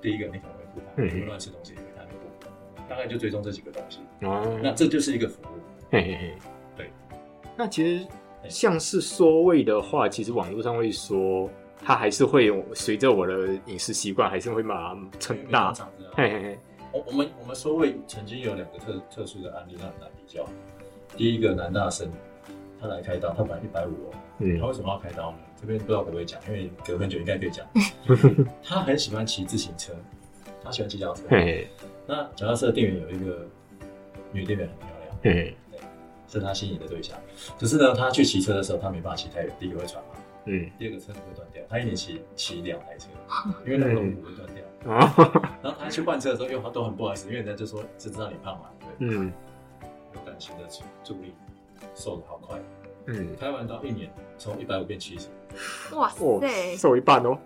[0.00, 4.00] 第一个，你可能会复嗯胖，你会乱吃东西，维他命不补，大概就追踪这几个东西。
[4.22, 5.58] 哦，那这就是一个服务。
[5.90, 6.34] 嘿嘿嘿，
[6.76, 6.90] 对。
[7.56, 8.06] 那其实
[8.48, 11.48] 像是缩胃的话，其实网络上会说，
[11.82, 15.72] 它还是会有随着我的饮食习惯，还是会把它撑大。
[16.14, 16.58] 嘿嘿嘿，
[16.92, 20.46] 我我们我们缩胃曾经有两个特特殊的案例让你来比较。
[21.16, 22.10] 第一个男大生，
[22.80, 25.38] 他来开刀，他本来一百五哦，嗯他为什么要开刀呢？
[25.60, 27.66] 这边不知道可不可以讲，因为隔很久应该可以讲。
[28.62, 29.92] 他很喜欢骑自行车，
[30.62, 31.26] 他喜欢骑脚踏车。
[32.06, 33.46] 那脚踏车的店员有一个
[34.32, 35.56] 女店员很漂亮，对
[36.28, 37.16] 是他心仪的对象。
[37.58, 40.10] 可是呢，他去骑车的时候，他没办法骑太远，第一个会喘嘛，
[40.44, 41.62] 嗯第二个车子会断掉。
[41.68, 43.08] 他一年骑骑两台车，
[43.64, 44.92] 因为那个轮毂会断掉。
[44.92, 49.32] 啊，然后他去换车的时候，又都很不好意思，因为人家就说只知道你胖嘛，对，嗯
[50.14, 50.64] 有感情的
[51.02, 51.34] 助力，
[51.94, 52.58] 瘦的好快。
[53.06, 55.28] 嗯，开完到一年，从一百五变七十。
[55.92, 57.36] 哇哦塞，，瘦一半哦，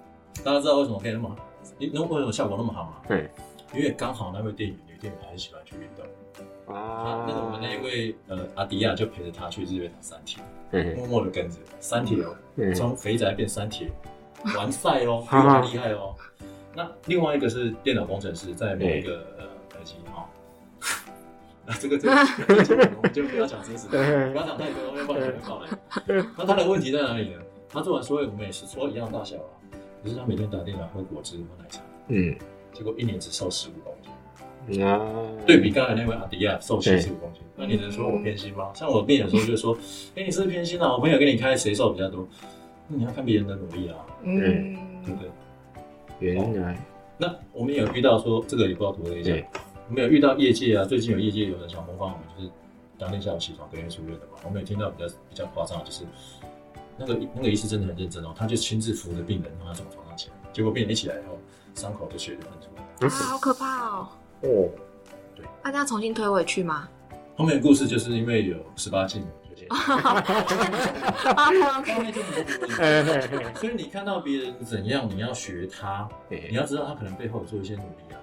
[0.45, 1.37] 大家知道为什么可以那么好？
[1.79, 2.95] 你那为什么效果那么好吗？
[3.09, 3.29] 对
[3.75, 6.05] 因为刚好那位店员女店员很喜欢去运动。
[6.05, 13.91] 啊啊，，那个我们那一位呃阿迪亚就陪着他去日月潭三铁，嗯默默的跟着三铁哦，嗯从肥宅变三铁，
[14.57, 16.15] 完赛哦，比我还厉害哦。
[16.75, 20.29] 那另外一个是电脑工程师，在某一个呃科技哈，
[21.67, 26.25] 那这个这个我们就不要讲真实的，不要讲太多，要不然会爆雷。
[26.39, 27.41] 那他的问题在哪里呢？
[27.71, 29.55] 他做完所有我们也是说一样大小啊，
[30.03, 32.35] 可是他每天打电脑喝果汁喝奶茶，嗯
[32.73, 34.85] 结果一年只瘦十五公斤。
[34.85, 35.01] 啊，
[35.47, 38.71] 对比刚才那位阿迪亚瘦七十五公斤，那你能说我偏心吗？
[38.75, 39.77] 像我病的时候就说，
[40.15, 40.93] 哎、你是不是偏心啊？
[40.93, 42.29] 我朋友跟你开谁瘦比较多？
[42.87, 44.39] 那你要看别人的努力啊，嗯
[45.05, 45.31] 对，不对？
[46.21, 46.79] 原来
[47.17, 49.45] 那我们有遇到说这个也不知道图了一下对，
[49.89, 52.51] 我们有遇到业界啊，最近有业界有人想模仿我们，就是
[52.99, 54.39] 当天下午起床隔天出院的嘛。
[54.45, 56.05] 我们有听到比较比较夸张的，就是
[57.01, 61.39] 那个那个医师真的很认真哦，他就亲自扶着病人让他从床上起来，结果病人一起来以后，
[61.75, 62.83] 伤口就血就喷出来。
[63.07, 64.09] 啊，好可怕哦！
[64.43, 64.69] 哦，
[65.65, 66.87] 那这样重新推回去吗？
[67.37, 69.95] 后面的故事就是因为有十八禁，有些啊后
[72.03, 78.21] 面就很多嘿嘿嘿所以你看到别人怎样，你要学他，你要知道他可能背后有做一些努力啊。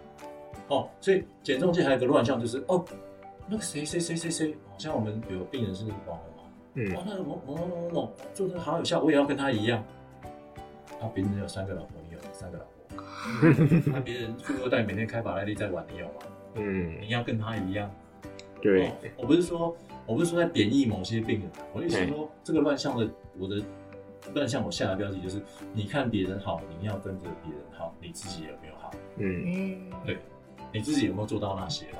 [0.67, 2.85] 哦，所以减重界还有一个乱象，就是哦，
[3.47, 6.19] 那个谁谁谁谁谁，好像我们有病人是网
[6.79, 9.83] 嗯哇，那个某某某某某做的好有效，我也要跟他一样。
[10.99, 12.73] 他别人有三个老婆，你有三个老婆。
[13.91, 16.13] 那别人富二代每天开法拉利在玩，你有吗？
[16.55, 17.89] 嗯，你要跟他一样。
[18.61, 23.09] 对，我不是说，我不是说在贬义某些病人，我意思是说，这个乱象的，
[23.39, 23.61] 我的
[24.33, 25.41] 乱象我下的标题就是，
[25.73, 28.91] 你看别人好，你要跟着别人好，你自己有没有好？
[29.17, 30.17] 嗯，嗯，对，
[30.71, 31.99] 你自己有没有做到那些啦？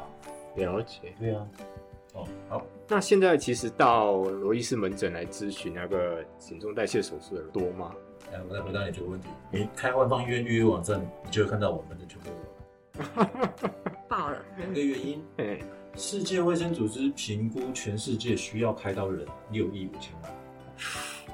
[0.56, 1.14] 了解。
[1.20, 1.48] 对啊，
[2.14, 7.94] 哦，好，那现在其实到罗伊斯门诊来咨询那个减重代谢手术的人多吗？
[8.32, 12.48] 来，我再回答你这个问题，你开万方医院预约网站，你就会看到我们的全部有。
[14.08, 15.60] 爆了，两个原因， 哎，
[15.96, 20.32] 世界卫生组织评估全世界需要开刀的人六亿五千万。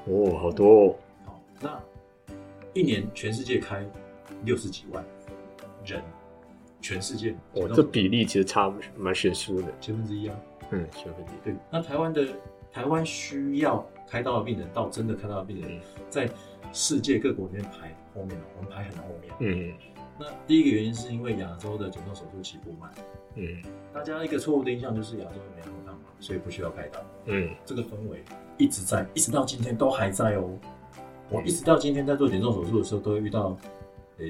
[0.06, 0.96] 哦，好多哦。
[1.24, 1.80] 好，那
[2.72, 3.86] 一年全世界开
[4.44, 5.04] 六十几万
[5.84, 6.02] 人，
[6.80, 9.68] 全世界哦，这比例其实差蛮悬殊的。
[9.80, 10.36] 千分之一啊。
[10.70, 11.44] 嗯，千分之一。
[11.44, 12.26] 对，那台湾的
[12.72, 16.28] 台湾需要开刀的病人，到真的开刀的病人，在
[16.72, 19.32] 世界各国里面排后面哦，我们排很后面。
[19.40, 19.74] 嗯
[20.16, 22.88] 那第一个原因是因为亚洲的减重手术起步慢，
[23.34, 27.00] 嗯大家一个错误的印象就是亚洲人没那么胖嘛，所以不需要开刀。
[27.26, 28.22] 嗯这个氛围
[28.56, 30.50] 一直在，一直到今天都还在哦。
[31.30, 33.56] 我一直到今天在做减重手术的时候，都会遇到，
[34.18, 34.26] 呃，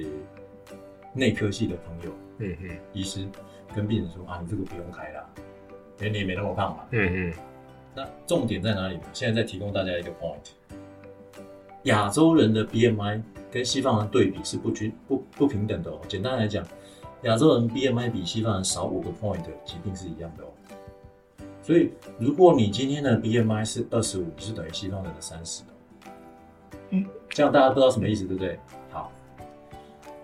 [1.13, 3.27] 内科系的朋友、嗯嗯医师
[3.75, 5.29] 跟病人说啊，你这个不用开啦，
[5.99, 6.83] 因为你也没那么胖嘛。
[6.91, 7.33] 嗯嗯
[7.95, 9.03] 那重点在哪里呢？
[9.13, 10.51] 现在再提供大家一个 point，
[11.83, 15.99] 亚洲人的 BMI 跟西方人对比是不均不不平等的哦。
[16.07, 16.65] 简单来讲，
[17.23, 20.47] 亚洲人 BMI 比西方人少五个 point，疾病是一样的哦。
[21.61, 26.09] 所以，如果你今天的 BMI 是二十五，是等于西方人的三十哦。
[26.89, 28.59] 嗯，这样大家不知道什么意思，对不对？
[28.91, 29.11] 好，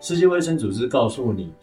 [0.01, 1.53] 世界卫生组织告诉你，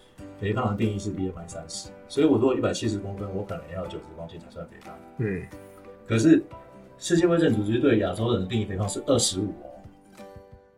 [0.41, 4.95] 肥胖的定义是 BMI 三十，所以我如果一百七十公分，我可能要九十公斤才算肥胖。
[5.19, 5.47] 嗯
[6.07, 6.43] 可是
[6.99, 9.69] 世界卫生组织对亚洲人的定义肥胖是二十五哦，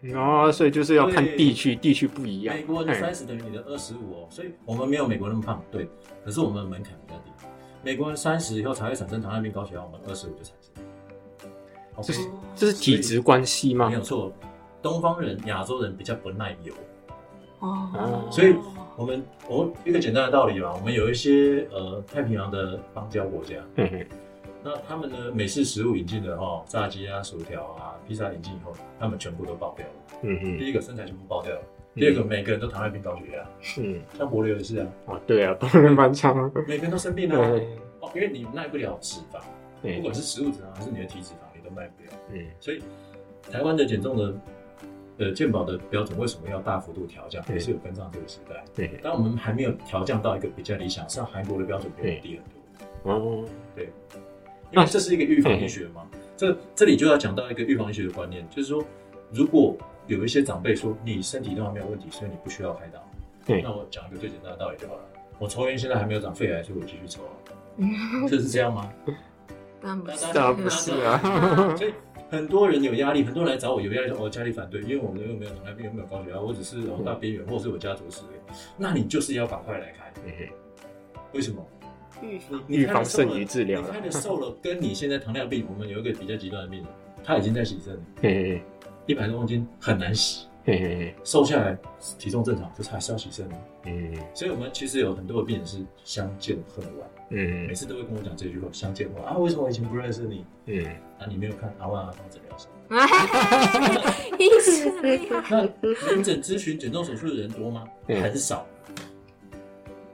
[0.03, 2.57] 嗯，哦，所以就是要看地区，地区不一样。
[2.57, 5.88] 美国人的哎三十等于你的二十五哦，所以我们没有美国那么胖，对，
[6.25, 7.31] 可是我们的门槛比较低。
[7.83, 10.73] 美国人三十以后才会产生糖尿病、高血压，我们二十五就产生。
[12.03, 13.94] 这是哦这是体质关系吗没？
[13.94, 14.33] 有错，
[14.83, 16.73] 东方人、亚洲人比较不耐油，
[17.61, 18.55] 哦，所以
[18.96, 24.07] 我们我们一个简单的道理吧，我们有一些呃太平洋的邦交国家，嗯嗯
[24.62, 29.92] 那他们的美式食物引进的哈、炸鸡啊、薯条啊、披萨引进以后，他们全部都爆掉了。
[30.23, 31.62] 嗯嗯第一个身材全部爆掉了，
[31.94, 36.53] 第二个每个人都糖尿病、高血压，是，像柏流也是啊，哦，对啊，当然蛮长。
[36.53, 36.62] 的。
[36.68, 37.61] 每个人都生病了、啊。
[38.01, 39.40] 哦，因为你耐不了脂肪，
[39.81, 42.11] 不，管是食物脂肪还是你的体脂肪，你都耐不了。
[42.35, 42.46] 嗯。
[42.61, 42.83] 所以
[43.51, 44.35] 台湾的减重的
[45.20, 48.64] 呃健保的标准为什么要大幅度调降，也是有跟上这个时代。
[48.74, 52.40] 对，但我们还没有调降到一个比较理想，像韩国的标准比我们低
[53.04, 53.12] 很多。
[53.12, 53.44] 哦，
[53.76, 53.88] 对。
[54.72, 56.06] 因为这是一个预防医学嘛，
[56.37, 58.85] 这这里就要讲到一个预防医学的观念，就是说，
[59.33, 63.04] 如果有一些长辈说你身体都还没有问题，所以你不需要开刀，
[63.44, 63.62] 对。
[63.62, 65.02] 那我讲一个最简单的道理就好了。
[65.38, 67.22] 我抽烟现在还没有长肺癌，所以我继续抽
[68.28, 68.92] 这是这样吗？
[69.83, 71.18] 当然不是，当然不是啊，
[71.76, 71.94] 所以
[72.30, 78.20] 很多人有压力，很多人来找我有压力，说我家里反对，因为我们又没有糖尿病，又没有高血压，我只是红大边缘，或者是我家族史。
[78.76, 80.12] 那你就是要把快来开，
[81.32, 81.66] 为什么？
[82.22, 82.62] 预防。
[82.68, 83.80] 你预防胜于治疗。
[83.80, 86.88] 你开的瘦了，跟你现在糖尿病，我们有一个比较极端的病人，
[87.24, 88.62] 他已经在洗肾了，嘿嘿
[89.06, 91.76] 一百多公斤很难洗，嘿嘿嘿，瘦下来
[92.18, 93.48] 体重正常，可是还是要洗肾。
[94.34, 100.44] 所以我们其实有很多的病人是相见恨晚，每嗯次都会跟我讲这句话：相见恨晚啊，为什么我以前不认识你？
[100.66, 100.84] 嗯，
[101.18, 102.66] 啊，你没有看阿万阿芳诊疗室。
[104.36, 107.84] 医师厉害， 那门诊咨询减重手术的人多吗？
[108.08, 108.20] 嗯。
[108.20, 108.66] 很少，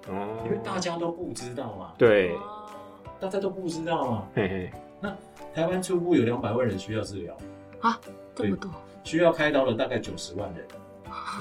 [0.09, 2.69] 哦，因为大家都不知道嘛，对，哦。
[3.19, 4.29] 大家都不知道嘛。
[4.35, 4.47] 嘿
[5.03, 5.11] 嘿，
[5.55, 7.35] 台湾初步有两百万人需要治疗，
[8.35, 8.71] 这么多，
[9.05, 10.67] 需要开刀的大概九十万人。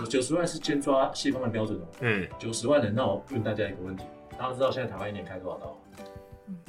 [0.09, 2.95] 九十万是先抓西方的标准哦，嗯，九十万人。
[2.95, 4.05] 那我问大家一个问题，
[4.37, 5.77] 大家知道现在台湾一年开多少刀吗？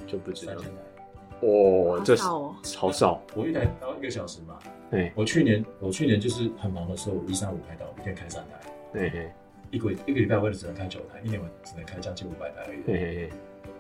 [0.07, 0.77] 就不知道三千台。
[1.41, 4.59] 哦，这是好少哦超少，我一台刀一个小时嘛。
[4.91, 9.31] 对我去年我去年就是很忙的时候，我一三五开刀，一天开三台，嘿嘿
[9.71, 13.31] 一个一个礼拜我也只能开九台，一年我只能开将近五百台而已，嘿嘿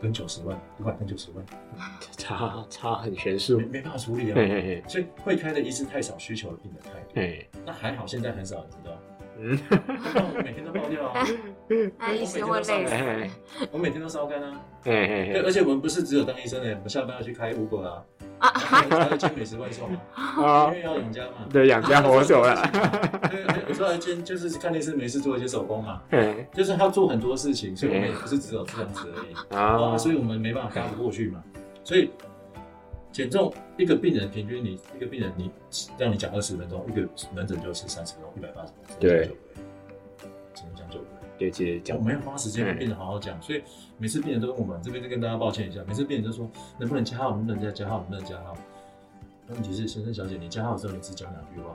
[0.02, 1.46] 跟九十万五百跟九十万，
[2.18, 4.34] 差差很悬殊没，没办法处理啊。
[4.34, 7.12] 嘿嘿嘿所以会开的医师太少，需求的病人太多。
[7.14, 8.98] 嘿，那还好，现在很少人知道。
[9.38, 9.58] 嗯，
[10.42, 11.26] 每天都爆掉啊，
[11.98, 12.94] 那医生会累死。
[13.70, 14.52] 我每天都烧干啊。
[14.82, 18.02] 对，而且我们不是只有当医生的，我们下班要去开 Uber 啊，
[18.38, 18.48] 啊！
[18.54, 21.32] 还要兼美食外送啊，啊 因为要养家嘛。
[21.52, 22.70] 对，养家活口了，
[23.30, 29.34] 对，有时候还兼就是看电视没事做一些手工嘛，嘿就是他做很多事情，所以我们也不是只有这样子而已。
[29.56, 31.42] 啊啊，，所以我们没办法干不过去嘛。
[31.84, 32.10] 所以
[33.16, 35.50] 减重一个病人平均你一个病人你
[35.96, 39.34] 让你讲二十分钟，一个门诊就是三十分钟，一百八十分钟，对
[40.52, 41.06] 只能讲九个。
[41.38, 43.62] 对，接着讲我，们要花时间跟病人好好讲，所以
[43.96, 46.46] 每次病人都跟我们这边就跟大家抱歉一下，每次病人都说
[46.78, 48.54] 能不能加号，能不能加加号，能不能加号？
[49.48, 51.74] 问题是先生小姐，你加号的时候你只讲两句话，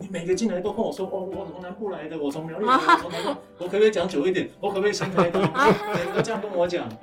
[0.00, 4.48] 你每个进来都跟我说哦，我从南部来的，我从苗栗来的，我从南部，我可不可以讲久一点？
[4.60, 5.40] 我可不可以先开刀？
[5.40, 6.88] 每个都这样跟我讲，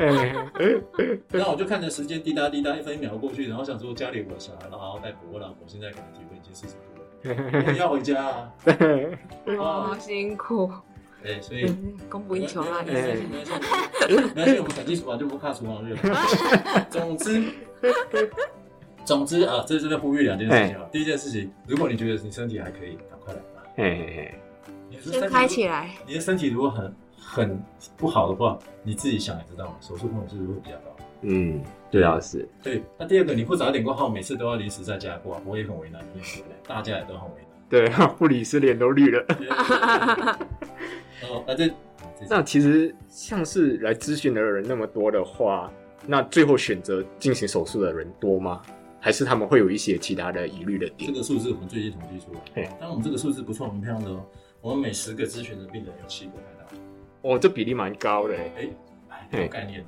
[1.29, 8.53] 然后我就看着时间滴答滴答，一分一秒过去，然后想说家里我小孩，然后好好带补，我老婆现在可能体会已经四十多了，我也要回家啊。
[9.59, 10.71] 哦，好辛苦，
[11.23, 11.75] 哎，所以。
[12.09, 12.83] 供不应求啊！
[12.85, 13.51] 没关系，没关系，
[14.35, 15.95] 没关系，我们赶紧厨房就不怕厨房热。
[16.89, 17.43] 总之，
[19.05, 20.89] 总之啊，这是在呼吁两件事情啊。
[20.91, 23.63] 第一件事情，如果你觉得你身体还可以，赶快来吧。
[23.75, 24.35] 嘿嘿嘿，
[24.89, 27.63] 你的身体先开起来，你的身体如果很很
[27.95, 30.95] 不好的话，你自己想也知道嘛，手术风险是不是会比较高？
[31.21, 32.83] 嗯，对啊是，对。
[32.97, 36.01] 那第二个，你不早一点挂号，每次都要临时在家挂，我也很为难，
[36.67, 37.45] 大家也都很为难。
[37.69, 39.25] 对，护理师脸都绿了。
[41.29, 41.71] 哦，那这
[42.29, 45.71] 那其实像是来咨询的人那么多的话，
[46.05, 48.61] 那最后选择进行手术的人多吗？
[49.05, 51.13] 还是他们会有一些其他的疑虑的点这点？
[51.13, 54.25] 个数字我们最近统计出嘿来，当然我们这个数字不错，蛮漂亮的哦。
[54.61, 56.81] 我们每十个咨询的病人有七个开刀。
[57.21, 58.51] 哦，这比例蛮高的欸。
[58.57, 58.69] 哎，
[59.29, 59.85] 哎，有概念。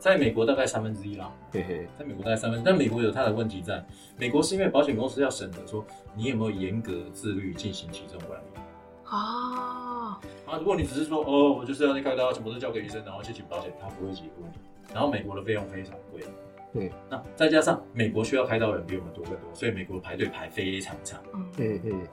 [0.00, 3.86] 在美国大概三分之一啦，嘿嘿，在美国大概三分，但美国有它的问题在。
[4.16, 8.44] 美国是因为保险公司要审核说你有没有严格自律进行体重管理
[9.04, 10.58] 哦，啊。
[10.58, 14.58] 如果你只是说哦，我就是要去开刀，什么都交给医生，然后去请保险，他不会解问题。
[14.92, 16.22] 然后美国的费用非常贵，
[16.74, 21.22] 嗯，那再加上美国需要开刀的人比我们多更多，所以美国排队排非常长。
[21.34, 22.06] 嗯，嗯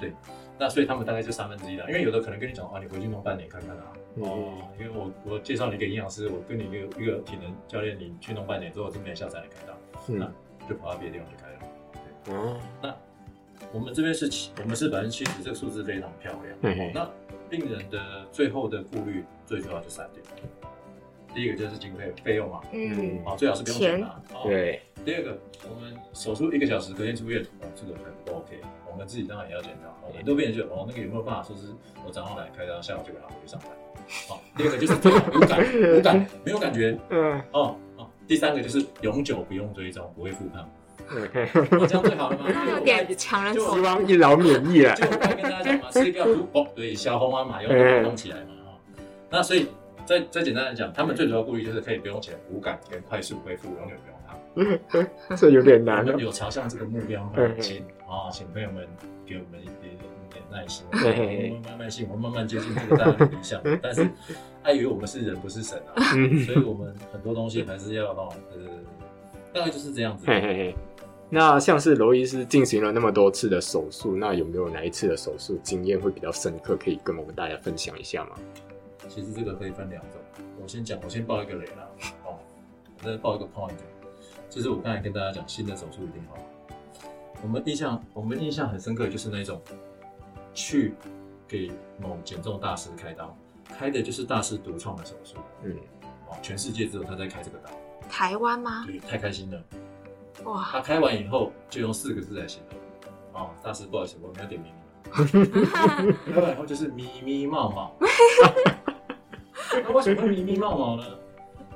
[0.00, 0.12] 对
[0.58, 3.92] 那所以他们大概就三分之一了，因为有的可能跟你讲啊，你回去弄半年看看啊。
[4.16, 9.74] 嗯哦，因为我我介绍你给营养师，我跟你一个一个体能教练，你去弄半年之后，真没效才能开刀，
[10.08, 12.38] 嗯那就跑到别的地方去开了。
[12.38, 12.94] 哦，那
[13.72, 16.56] 我们这边是七，我们是百分之七十，这个数字非常漂亮。
[16.62, 17.10] 嘿嘿那
[17.50, 20.24] 病人的最后的顾虑，最主要就三点。
[21.34, 24.14] 第一个就是经费费用嘛，嗯，啊，最好是不用钱嘛。
[24.32, 24.42] 哦。
[24.44, 25.36] 对，第二个，
[25.68, 28.60] 我们手术一个小时，隔天出院，哦，这个很不 OK。
[28.90, 29.88] 我们自己当然也要检查。
[30.06, 31.64] 哦，很多病人就哦，那个有没有办法说是
[32.06, 33.68] 我早上来开刀，下午就给他回去上班。
[34.28, 35.66] 好，第二个就是最好无感，
[35.98, 36.96] 无感没有感觉。
[37.10, 40.70] 嗯哦哦，第三个就是永久不用追踪，不会复胖。
[41.10, 41.22] 嗯，
[41.80, 42.46] 哦，这样最好了吗？
[42.46, 44.94] 那有点强人所希望一劳免疫啊。
[44.94, 48.78] 就我跟大家讲嘛，吃一个毒哦，对，小红啊嘛，要把它弄起来嘛哈。
[49.28, 49.66] 那所以
[50.06, 54.38] 再再简单的讲，他们最主要顾虑就是可以不用钱、无感跟快速恢复，永远不用胖。
[55.36, 56.14] 这有点我难哦。
[56.18, 58.86] 有朝向这个目标，嗯请啊，请朋友们
[59.26, 63.60] 给我们一点一点耐心，我们慢慢信，我们慢慢接近这个大家的理想。
[63.82, 64.08] 但是
[64.62, 68.58] 碍于我们是人不是神啊，嗯所以我们很多东西还是要哦，呃，
[69.52, 70.24] 大概就是这样子。
[70.26, 70.74] 嘿嘿嘿。
[71.30, 78.36] 那像是罗医师进行了那么多次的手术，那有没有哪一次的手术经验会比较深刻，可以跟我们大家分享一下吗？
[79.08, 80.20] 其实这个可以分两种。
[80.60, 81.88] 我先讲，我先爆一个雷啦，
[82.24, 82.38] 哦，
[83.02, 83.72] 我再爆一个 point，
[84.48, 86.36] 就是我刚才跟大家讲，新的手术一定好。
[87.42, 89.60] 我们印象，我们印象很深刻，就是那种
[90.54, 90.94] 去
[91.46, 93.36] 给某减重大师开刀，
[93.68, 95.76] 开的就是大师独创的手术，嗯，
[96.28, 97.70] 哦，全世界只有他在开这个刀，
[98.08, 98.84] 台湾吗？
[98.86, 99.62] 对，太开心了。
[100.44, 104.84] 哇，他开完以后就用四个字来形容，哦，大师不好意思，我没有点名你。
[106.32, 107.92] 开完以后就是咪咪冒冒。
[109.82, 111.04] 那为什么会咪咪冒冒呢？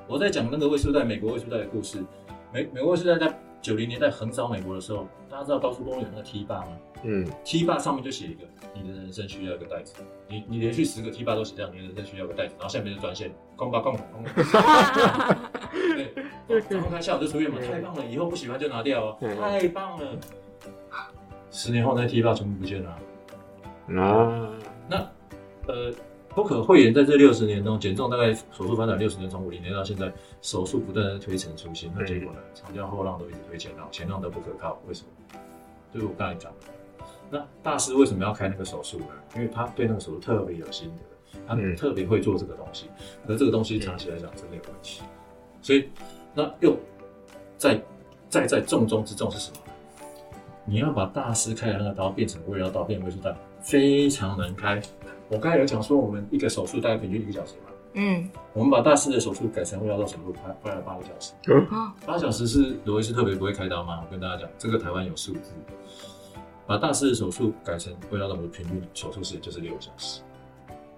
[0.07, 2.05] 我在讲那个魏书代美国魏书代的故事。
[2.53, 6.69] 美美国魏书代在九零年代横扫美国的时候，大家知道高速公路有那个 T 坝吗
[7.03, 8.45] 嗯，？T 坝上面就写一个，
[8.75, 9.95] 你的人生需要一个袋子。
[10.29, 14.25] 你你连续十个 T 坝都写这样，你的人生需要一个袋子，然后下面就专线，空吧空空空。
[16.49, 20.07] 对，然后开下午就出院嘛，太棒了，以后不喜欢就拿掉哦，嗯太棒了。
[21.51, 22.91] 十年后那 T 坝全部不见了。
[24.03, 24.51] 啊，
[24.89, 24.97] 那
[25.67, 25.93] 呃，
[26.39, 35.41] 不可讳言，在这六十年中，减重大概手术发展六十年，从五零年到现在，手术不断的推陈出新，那结果呢，长江后浪都一直推前浪，前浪都不可靠，为什么？
[35.93, 36.69] 就是我刚才讲的。
[37.29, 39.07] 那大师为什么要开那个手术呢？
[39.35, 42.87] 因为他对那个手术特别有心得，他嗯特别会做这个东西，
[43.27, 45.03] 可是这个东西长期来讲真的有问题，
[45.61, 45.89] 所以
[46.35, 46.77] 那又
[47.57, 47.83] 在
[48.29, 49.57] 在在重中之重是什么？
[50.65, 54.81] 你要把大师开的那个刀变成微疗刀，变成微术刀，非常难开。
[55.29, 61.33] 我刚才有讲说，我们一个手术大概平均一个小时嘛，嗯，我们把大师的手术改成微疗刀手术，花花了八个小时。
[61.49, 64.01] 嗯，八小时是罗医师特别不会开刀吗？
[64.05, 65.53] 我跟大家讲，这个台湾有数字，
[66.67, 70.23] 把大师的手术改成微疗刀的平均手术时间就是六个小时，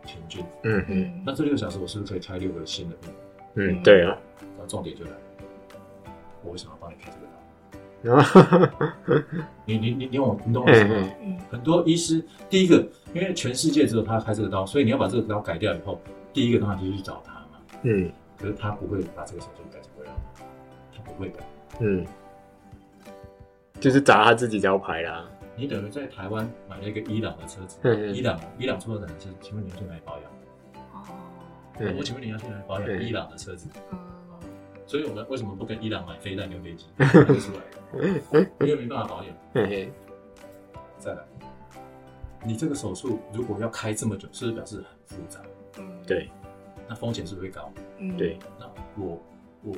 [0.07, 0.45] 平均。
[0.63, 3.11] 嗯嗯，那这六个小时我是不是可以开六个新的病？
[3.55, 4.17] 嗯，对啊，
[4.59, 5.19] 那重点就来了，
[6.45, 7.27] 我为什么要帮你开这个
[9.67, 11.09] 你你你你懂我你懂我意思吗？
[11.51, 12.77] 很多医师，第一个，
[13.13, 16.01] 因为全世界只有他开这个刀，所以你要把这个刀改掉以后，
[16.33, 17.59] 第一个当然就是去找他嘛。
[17.83, 20.43] 嗯可是他不会把这个手术改成微疗刀，
[20.97, 21.45] 他不会改。
[21.81, 22.07] 嗯，
[23.79, 25.29] 就是砸他自己招牌啦。
[25.57, 30.25] 你等于在台湾买了一个伊朗的车子，嗯伊朗伊朗出的人是，请问你要去哪里保养？
[30.95, 31.05] 哦，
[31.81, 33.69] 嗯我请问你要去哪里保养嗯伊朗的车子？
[33.93, 33.99] 嗯，
[34.91, 36.87] 所以我们为什么不跟伊朗买飞弹跟飞机？
[36.99, 37.61] 不出来，
[38.59, 39.33] 因为没办法保养。
[39.55, 39.93] 嘿嘿，
[40.99, 41.23] 再来，
[42.45, 45.41] 你这个手术如果要开这么久，是不是表示很复杂？
[45.79, 46.29] 嗯，对
[46.89, 47.73] 那风险是不是会高？
[47.99, 48.67] 嗯，对，那
[49.01, 49.17] 我
[49.63, 49.77] 我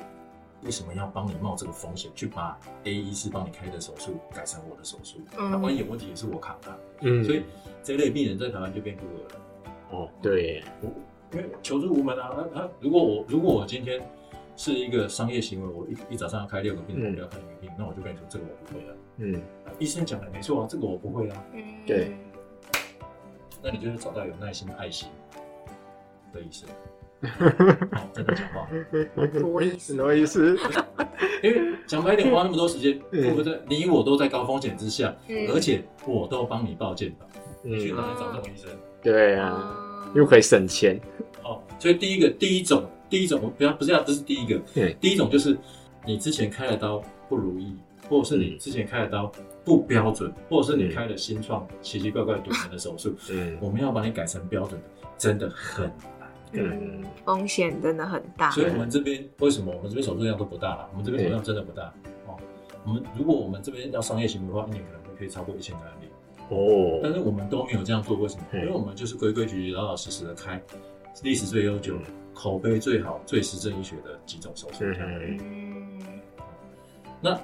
[0.64, 5.18] 为什么要帮你冒这个风险，去把 A 医师帮你开的手术改成我的手术？
[5.36, 6.74] 嗯那万一有问题也是我扛啊。
[7.02, 7.42] 嗯，所以
[7.82, 9.40] 这类病人在台湾就变孤儿了。
[9.90, 10.88] 哦，对，我
[11.36, 14.00] 因为求助无门啊，那他如果我如果我今天
[14.56, 18.94] 是一个商业行为，我一一早上要开六个病，嗯我不要开一个病，那我就跟你说这个我不会啊。
[19.18, 19.42] 嗯
[19.78, 21.44] 医生讲的没错啊，这个我不会啊。
[21.54, 22.12] 嗯，对
[23.62, 25.08] 那你就是找到有耐心、爱心
[26.32, 26.68] 的医生。
[27.92, 28.68] 好， 真的讲话，
[29.40, 30.56] 多意思什，么意思？
[31.42, 33.60] 因为讲白一点，花那么多时间，嗯对不对？
[33.68, 37.26] 你我都在高风险之下，嗯而且我都帮你报健保，
[37.62, 38.70] 你去嗯，哪里找这种医生？
[39.02, 41.00] 对啊，哦又可以省钱。
[41.44, 44.96] 哦，所以第一个，第一种，第一种，我不要不是要，这是第一个，对。
[44.98, 45.54] 第一种就是
[46.06, 47.76] 你之前开的刀不如意，
[48.08, 48.58] 或者是你嗯。
[48.58, 49.30] 之前开的刀
[49.62, 54.86] 不标准，或者是你嗯开的新创奇奇怪怪多年的手术，嗯我们要把你改成标准的，
[55.18, 56.32] 真的很难。
[56.52, 60.88] 嗯，风险真的很大，所以我们这边为什么我们这边手术量都不大了？
[60.92, 61.92] 我们这边手术量真的不大。
[62.26, 62.34] 哦。
[62.86, 66.06] 我们如果我们这边要商业行为的话，一年可能会可以超过一千个案例，
[66.48, 66.98] 哦。
[67.02, 68.42] 但哦，是我们都没有这样做，为什么？
[68.54, 70.58] 因嗯为我们就是规规矩矩、老老实实的开，
[71.22, 74.84] 历史最悠久、嗯口碑最好、最实证医学的几种手术。
[77.20, 77.38] 那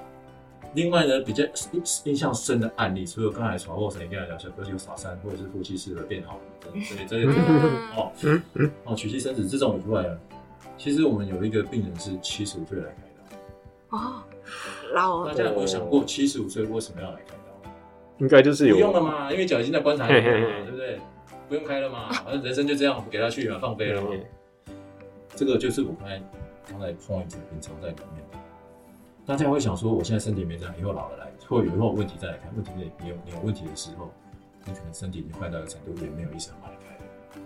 [0.73, 1.41] 另外呢，比较
[1.71, 6.41] 印印象深的案例，除了刚才传沃神跟大家聊，小哥有傻三或者是夫妻适合变好了，
[6.81, 7.31] 所以这类嗯。
[7.95, 8.11] 哦。
[8.83, 10.19] 哦娶妻生子这种以外呢，
[10.77, 12.91] 其实我们有一个病人是七十五岁来开
[13.89, 14.23] 刀，哦，
[14.93, 17.71] 老大家有没有想过七十五岁为什么要来开刀？
[18.17, 18.75] 应该就是有。
[18.75, 20.99] 不用了嘛，因为脚已经在棺材里了对不对？
[21.47, 24.09] 不用开了嘛，反正人生就这样给他去嘛，放飞了嘛。
[25.39, 26.21] 嗯这个就是我刚才
[26.69, 28.37] 刚才 point 隐藏在里面的。
[29.25, 32.53] 大家会想说，我现在身体没这样，以后老了来，或有以后有问题再来看。
[32.55, 34.11] 问题是你有你有问题的时候，
[34.65, 37.01] 你可能身体已经坏到一个程度，也没有医生帮你开了，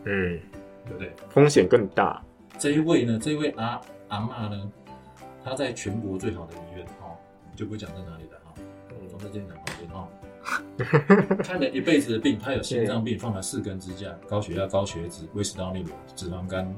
[0.06, 0.40] 嗯，
[0.86, 1.12] 对不对？
[1.30, 2.20] 风险更大。
[2.58, 4.72] 这一位呢，这一位阿阿嬷呢，
[5.44, 7.14] 她在全国最好的医院哦，
[7.52, 8.54] 我就不讲在哪里了哈，
[9.08, 16.74] 中正健南旁边哈， 看了一辈子的病，她有心脏病，放了四根支架，高血压、高血脂、胃食道逆流、脂肪肝、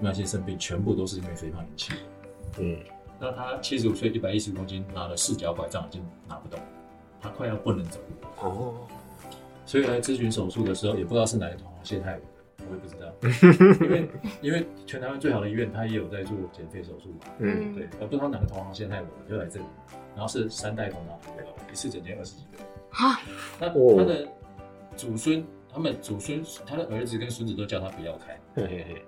[0.00, 1.98] 慢性生病，全部都是因为肥胖引起的。
[2.58, 2.78] 嗯
[3.18, 6.58] 那他七十五岁，一百一十公斤，拿了四脚拐杖，已经拿不动，
[7.20, 8.28] 他快要不能走路了。
[8.48, 8.74] 哦，
[9.66, 12.24] 所以来咨询手术的时候，也不知道是哪一头线害我的。
[12.68, 13.12] 我也不知道，
[13.84, 14.08] 因为
[14.42, 17.32] 因为全台湾最好的医院，他也有在做减肥手术嘛。
[17.38, 19.64] 嗯，对，我不知道哪个同行先害我的，就来这里，
[20.14, 21.18] 然后是三代同堂，
[21.70, 22.58] 一次整间二十几个。
[22.90, 23.20] 哈，
[23.58, 24.28] 那哦他的
[24.96, 29.04] 祖孙，他们祖孙，他的儿子跟孙子都叫他不要开，嘿嘿嘿，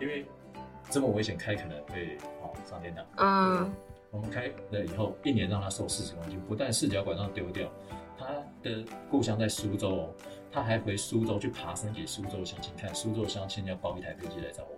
[0.00, 0.24] 因为
[0.88, 3.04] 这么危险开可能会哦上天堂。
[3.18, 3.72] 嗯，
[4.10, 7.68] 我们开了以后，一年让他瘦四十公斤，不但四脚管上丢掉，
[8.18, 8.26] 他
[8.62, 10.10] 的故乡在苏州哦，
[10.50, 14.76] 他还回苏州去爬山给苏州乡亲看，苏州乡亲要包一台飞机来找我。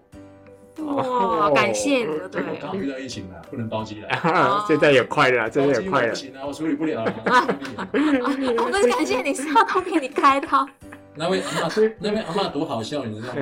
[0.84, 6.16] 哇，感谢你，对我刚遇到疫情了，不能包机了，现在也快了，真的也快了我不。
[6.16, 7.12] 行啊，我处理不了了。
[7.92, 10.66] 我不是感谢你，是要都给你开刀。
[11.14, 11.68] 那位阿妈，
[11.98, 13.40] 那位阿妈多好笑，你知道吗？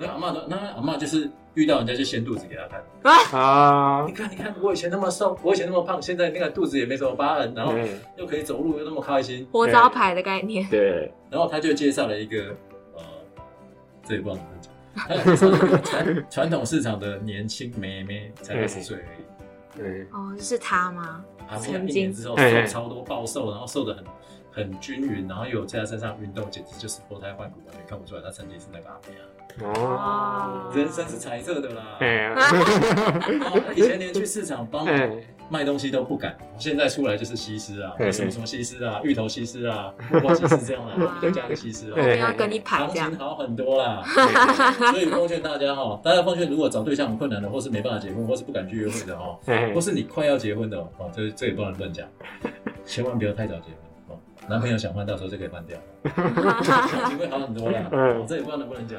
[0.00, 3.40] 哎那阿妈的，那阿妈就是遇到人家就掀肚子给他看。
[3.40, 4.04] 啊？
[4.06, 9.46] 你，看，你看，我以前那么瘦，我以前那么胖，现在那个肚子也没什么疤痕，然后嗯又可以走路，又那么开心。
[9.52, 12.54] 活招牌的概念，对，然后他就介绍了一个，
[12.96, 13.02] 呃，
[14.04, 19.78] 这也不知道怎么讲，传 传统市场的年轻妹妹，才二十岁而已。
[19.78, 21.24] 对，哦，是他吗？
[21.48, 24.04] 啊，曾经一年之后哎瘦超多，暴瘦，然后瘦的很
[24.50, 29.24] 很均匀，然后又有在他身上运动，简直就是脱胎换骨，完全看不出来他曾经是那个阿妹啊。
[29.62, 31.98] 哦，人生是彩色的啦。
[33.74, 35.10] 以前连去市场帮 哎，
[35.50, 43.10] 卖东西都不敢，现在出来就是西施啊，嗯什么什么西施啊，芋头西施啊，木瓜西施这样的， 就加个西施啊，我要跟你排行这样。
[43.10, 43.18] 情。
[43.18, 44.02] 好很多啦。
[44.92, 49.72] 所以奉劝大家哈，大家奉劝如果找对象很困难的，或是没办法结婚，或是不敢去约会的哦，哎。
[49.74, 52.06] 或是你快要结婚的哦，这这也不能乱讲，
[52.84, 53.74] 千万不要太早结婚。
[53.74, 53.87] 哦，
[54.48, 55.76] 男朋友想换，到时候就可以换掉，
[56.62, 57.80] 行情会好很多啦。
[57.92, 58.98] 嗯哦，这也不知道能不能讲。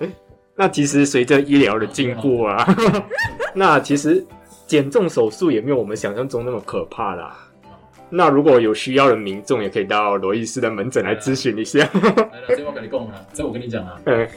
[0.54, 2.66] 那其实随着医疗的进步啊，
[3.54, 4.24] 那其实
[4.66, 7.38] 减重手术也没有我们想象中那么可怕啦。
[8.10, 11.78] 那如果有需要的民众，也可以到罗医师的门诊来咨询一下。
[11.78, 14.28] 来了，这我跟你讲啊，这我跟你讲啊，嗯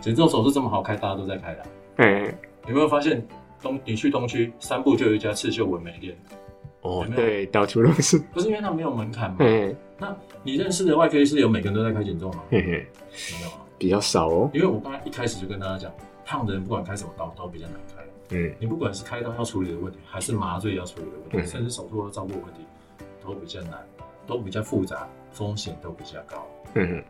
[0.00, 1.62] 减重手术这么好开，大家都在开的。
[1.96, 2.34] 嗯，
[2.68, 3.26] 有没有发现
[3.60, 6.16] 东你去东区三步就有一家刺绣纹眉店？
[6.82, 8.18] 哦对，到处都是。
[8.18, 9.36] 不是因为它没有门槛吗？
[9.40, 12.42] 嗯那你认识的外科医师有每个人都在开减重吗？
[12.50, 12.86] 嘿嘿，
[13.36, 14.50] 没有啊，比较少哦。
[14.54, 15.92] 因为我刚才一开始就跟大家讲，
[16.24, 18.02] 胖的人不管开什么刀都比较难开。
[18.30, 22.60] 嗯你不管是开刀要处理的问题，还是麻醉要处理的问题，嗯甚至手术要照顾的问题，
[23.24, 23.84] 都比较难，
[24.26, 26.46] 都比较复杂，风险都比较高。
[26.74, 27.02] 嗯，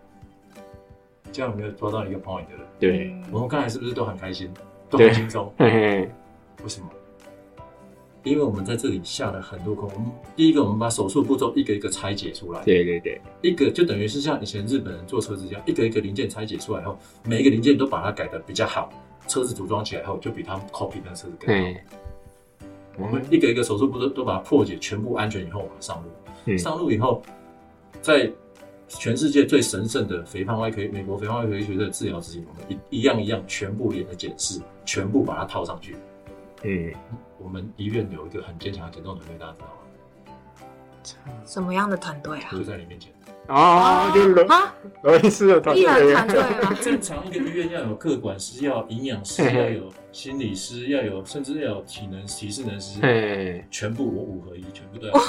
[1.30, 2.60] 这样有没有抓到一个 point 的人？
[2.80, 4.50] 对，嗯我们刚才是不是都很开心，
[4.88, 5.52] 都很轻松？
[5.58, 6.10] 嘿嘿，
[6.62, 6.88] 为什么？
[8.24, 9.90] 因为我们在这里下了很多功。
[9.94, 18.90] 我们第一个，我们把手术步骤一个一个拆解出来，对对对，一个就等于是像以前日本人做车子一样，一个一个零件拆解出来后，每一个零件都把它改的比较好，
[19.26, 21.64] 车子组装起来后就比他们 copy 那车子更好。
[21.64, 21.76] 嘿，
[22.98, 26.08] 我们一个一个手术步骤都把它破解，全部安全以后，我们上路。
[26.46, 27.22] 嗯上路以后，
[28.00, 28.30] 在
[28.88, 35.94] 全世界最神圣的肥胖外科，美国肥胖外科医学的治疗之前，我们一一样一样全部连着检视，全部把它套上去。
[36.64, 36.90] 嗯，
[37.38, 39.72] 我们医院有一个很坚强的减重团队，大家知道吗？
[41.46, 42.50] 什么样的团队啊？
[42.52, 43.12] 就在你面前。
[43.46, 46.76] 啊，就罗啊，罗医师的团队团队吗？
[46.82, 55.20] 正常一个医院要有各管师，要有营养师，要有心理师，要有甚至要有体能体适能师，全部我五合一，全部都要 有。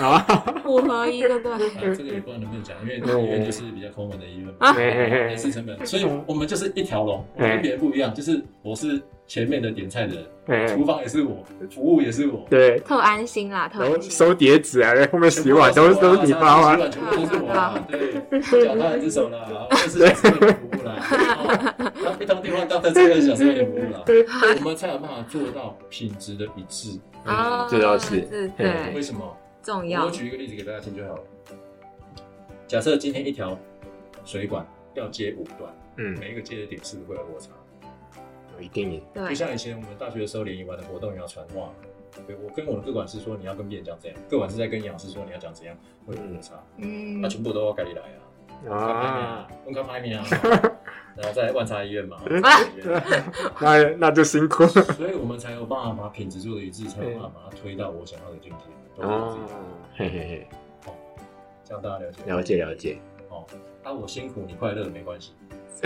[0.00, 0.26] 啊，
[0.66, 1.52] 五合一，对不对？
[1.68, 4.72] 啊，这个也不知道能不能讲，因为医院就是比较抠门的医院嘛，啊。
[4.72, 5.16] 嘿嘿嘿。
[5.18, 10.26] 人事成本，所以我们就是一条龙，跟别人不一样，就是我是前面的点菜的人，
[10.68, 14.10] 嘿厨房也是我，服务也是我，对，特安心啦，特然后安心。
[14.10, 19.38] 收碟子啊，后面洗碗都是都是你包啊洗，碗全部都是我啦，对，脚踏两只手啦，
[19.70, 20.96] 二十四小时服务啦，
[21.38, 24.02] 哦 然后一通电话到二十四小时为你服务啦，
[24.58, 26.98] 我们才有办法做到品质的一致。
[27.24, 28.16] 啊，这倒是。
[28.16, 29.20] 是嘿为，什么？
[29.64, 30.04] 重要。
[30.04, 30.10] 我。
[30.10, 31.22] 举一个例子给大家听就好了。
[32.68, 33.58] 假设今天一条
[34.24, 37.50] 水管要接五段，嗯，每一个接的点是不是会有落差？
[38.56, 39.02] 有一定。
[39.12, 39.28] 对。
[39.30, 41.70] 就，像以前我们大学的时候联谊玩的活动也要传话，
[42.26, 47.20] 对我跟我的各管师说你要跟别人讲怎样，各管师在跟营养师说你要讲怎样，会有落差，嗯。
[47.20, 48.02] 那、，全部都要改你来
[48.68, 50.24] 啊，啊，公开拍面啊，
[51.16, 52.16] 然后在万茶医院嘛，
[53.60, 54.68] 那那就辛苦了。
[54.68, 58.64] 所以我们才有办法把品质做的一致，才有办法把它推到我想要的境界。
[58.96, 59.52] 都是啊自己，
[59.96, 60.48] 嘿嘿嘿，
[61.64, 63.44] 这样大家了解了解了解，哦。
[63.82, 65.32] 啊，我辛苦你快乐没关系，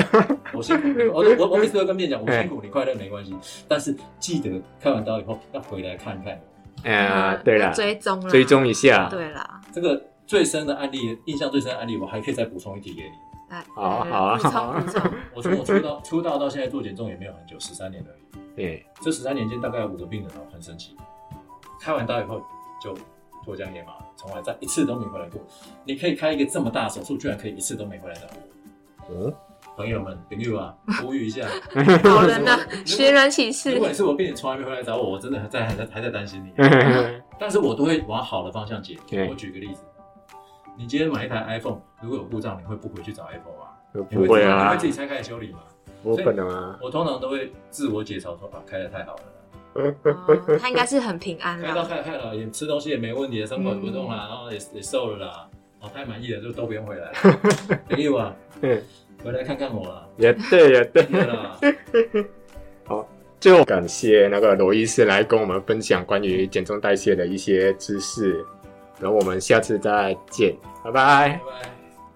[0.55, 3.35] 我辛苦你，我我我每次都跟别人讲，我辛苦你快乐没关系，
[3.67, 6.41] 但是记得开完刀以后要回来看看
[6.85, 13.11] 哎呀，对要了，追踪啦，追踪一下，对啦，这个最深的案例，印象最深的案例，我还可以再补充一题给你。
[13.49, 15.03] 哎，好好啊补充好啊补充，
[15.35, 18.41] 我从我出道出道到现在做减重也没有很久，十三年而已。
[18.55, 20.97] 对，这十三年间大概有五个病人哦，很神奇，
[21.81, 22.41] 开完刀以后
[22.83, 22.95] 就
[23.45, 25.41] 脱缰野马，从来再一次都没回来过。
[25.85, 28.29] 你可以开一个这么大手术，居然可以一次都没回来的。
[29.11, 29.33] 嗯，
[29.77, 31.47] 朋友们、朋友啊， 呼吁一下，
[32.05, 33.79] 好人的寻人启事如。
[33.79, 36.53] 果你是我病人，从来没回来找我，我真的还在还在还在担心你。
[37.39, 39.29] 但是我都会往好的方向解决。
[39.31, 39.83] 我举个例子，
[40.77, 44.05] 你今天买一台 iPhone，如果有故障，你会不回去找 Apple 吗？
[44.11, 45.61] 不会啊你啊会自，己拆开来修理吗？
[46.03, 46.79] 不可能啊。
[46.83, 49.38] 我通常都会自我解嘲说啊，开的太好了啦，
[49.83, 51.89] 哦他应该是很平安开到啦。
[51.89, 55.49] 开开了，也吃东西也没问题，伤口也不动啦，然后也也瘦了啦，
[55.81, 57.79] 哦，太满意了，就都不用回来了。
[57.89, 58.83] 朋友啊，嗯，
[59.25, 61.03] 回来看看我啦，也对，也对。
[61.05, 61.59] 对啦，
[63.41, 68.45] 最后感谢那个罗医师来跟我们分享关于减重代谢的一些知识，
[68.99, 71.41] 然后我们下次再见，拜拜拜。
[71.47, 71.78] 拜。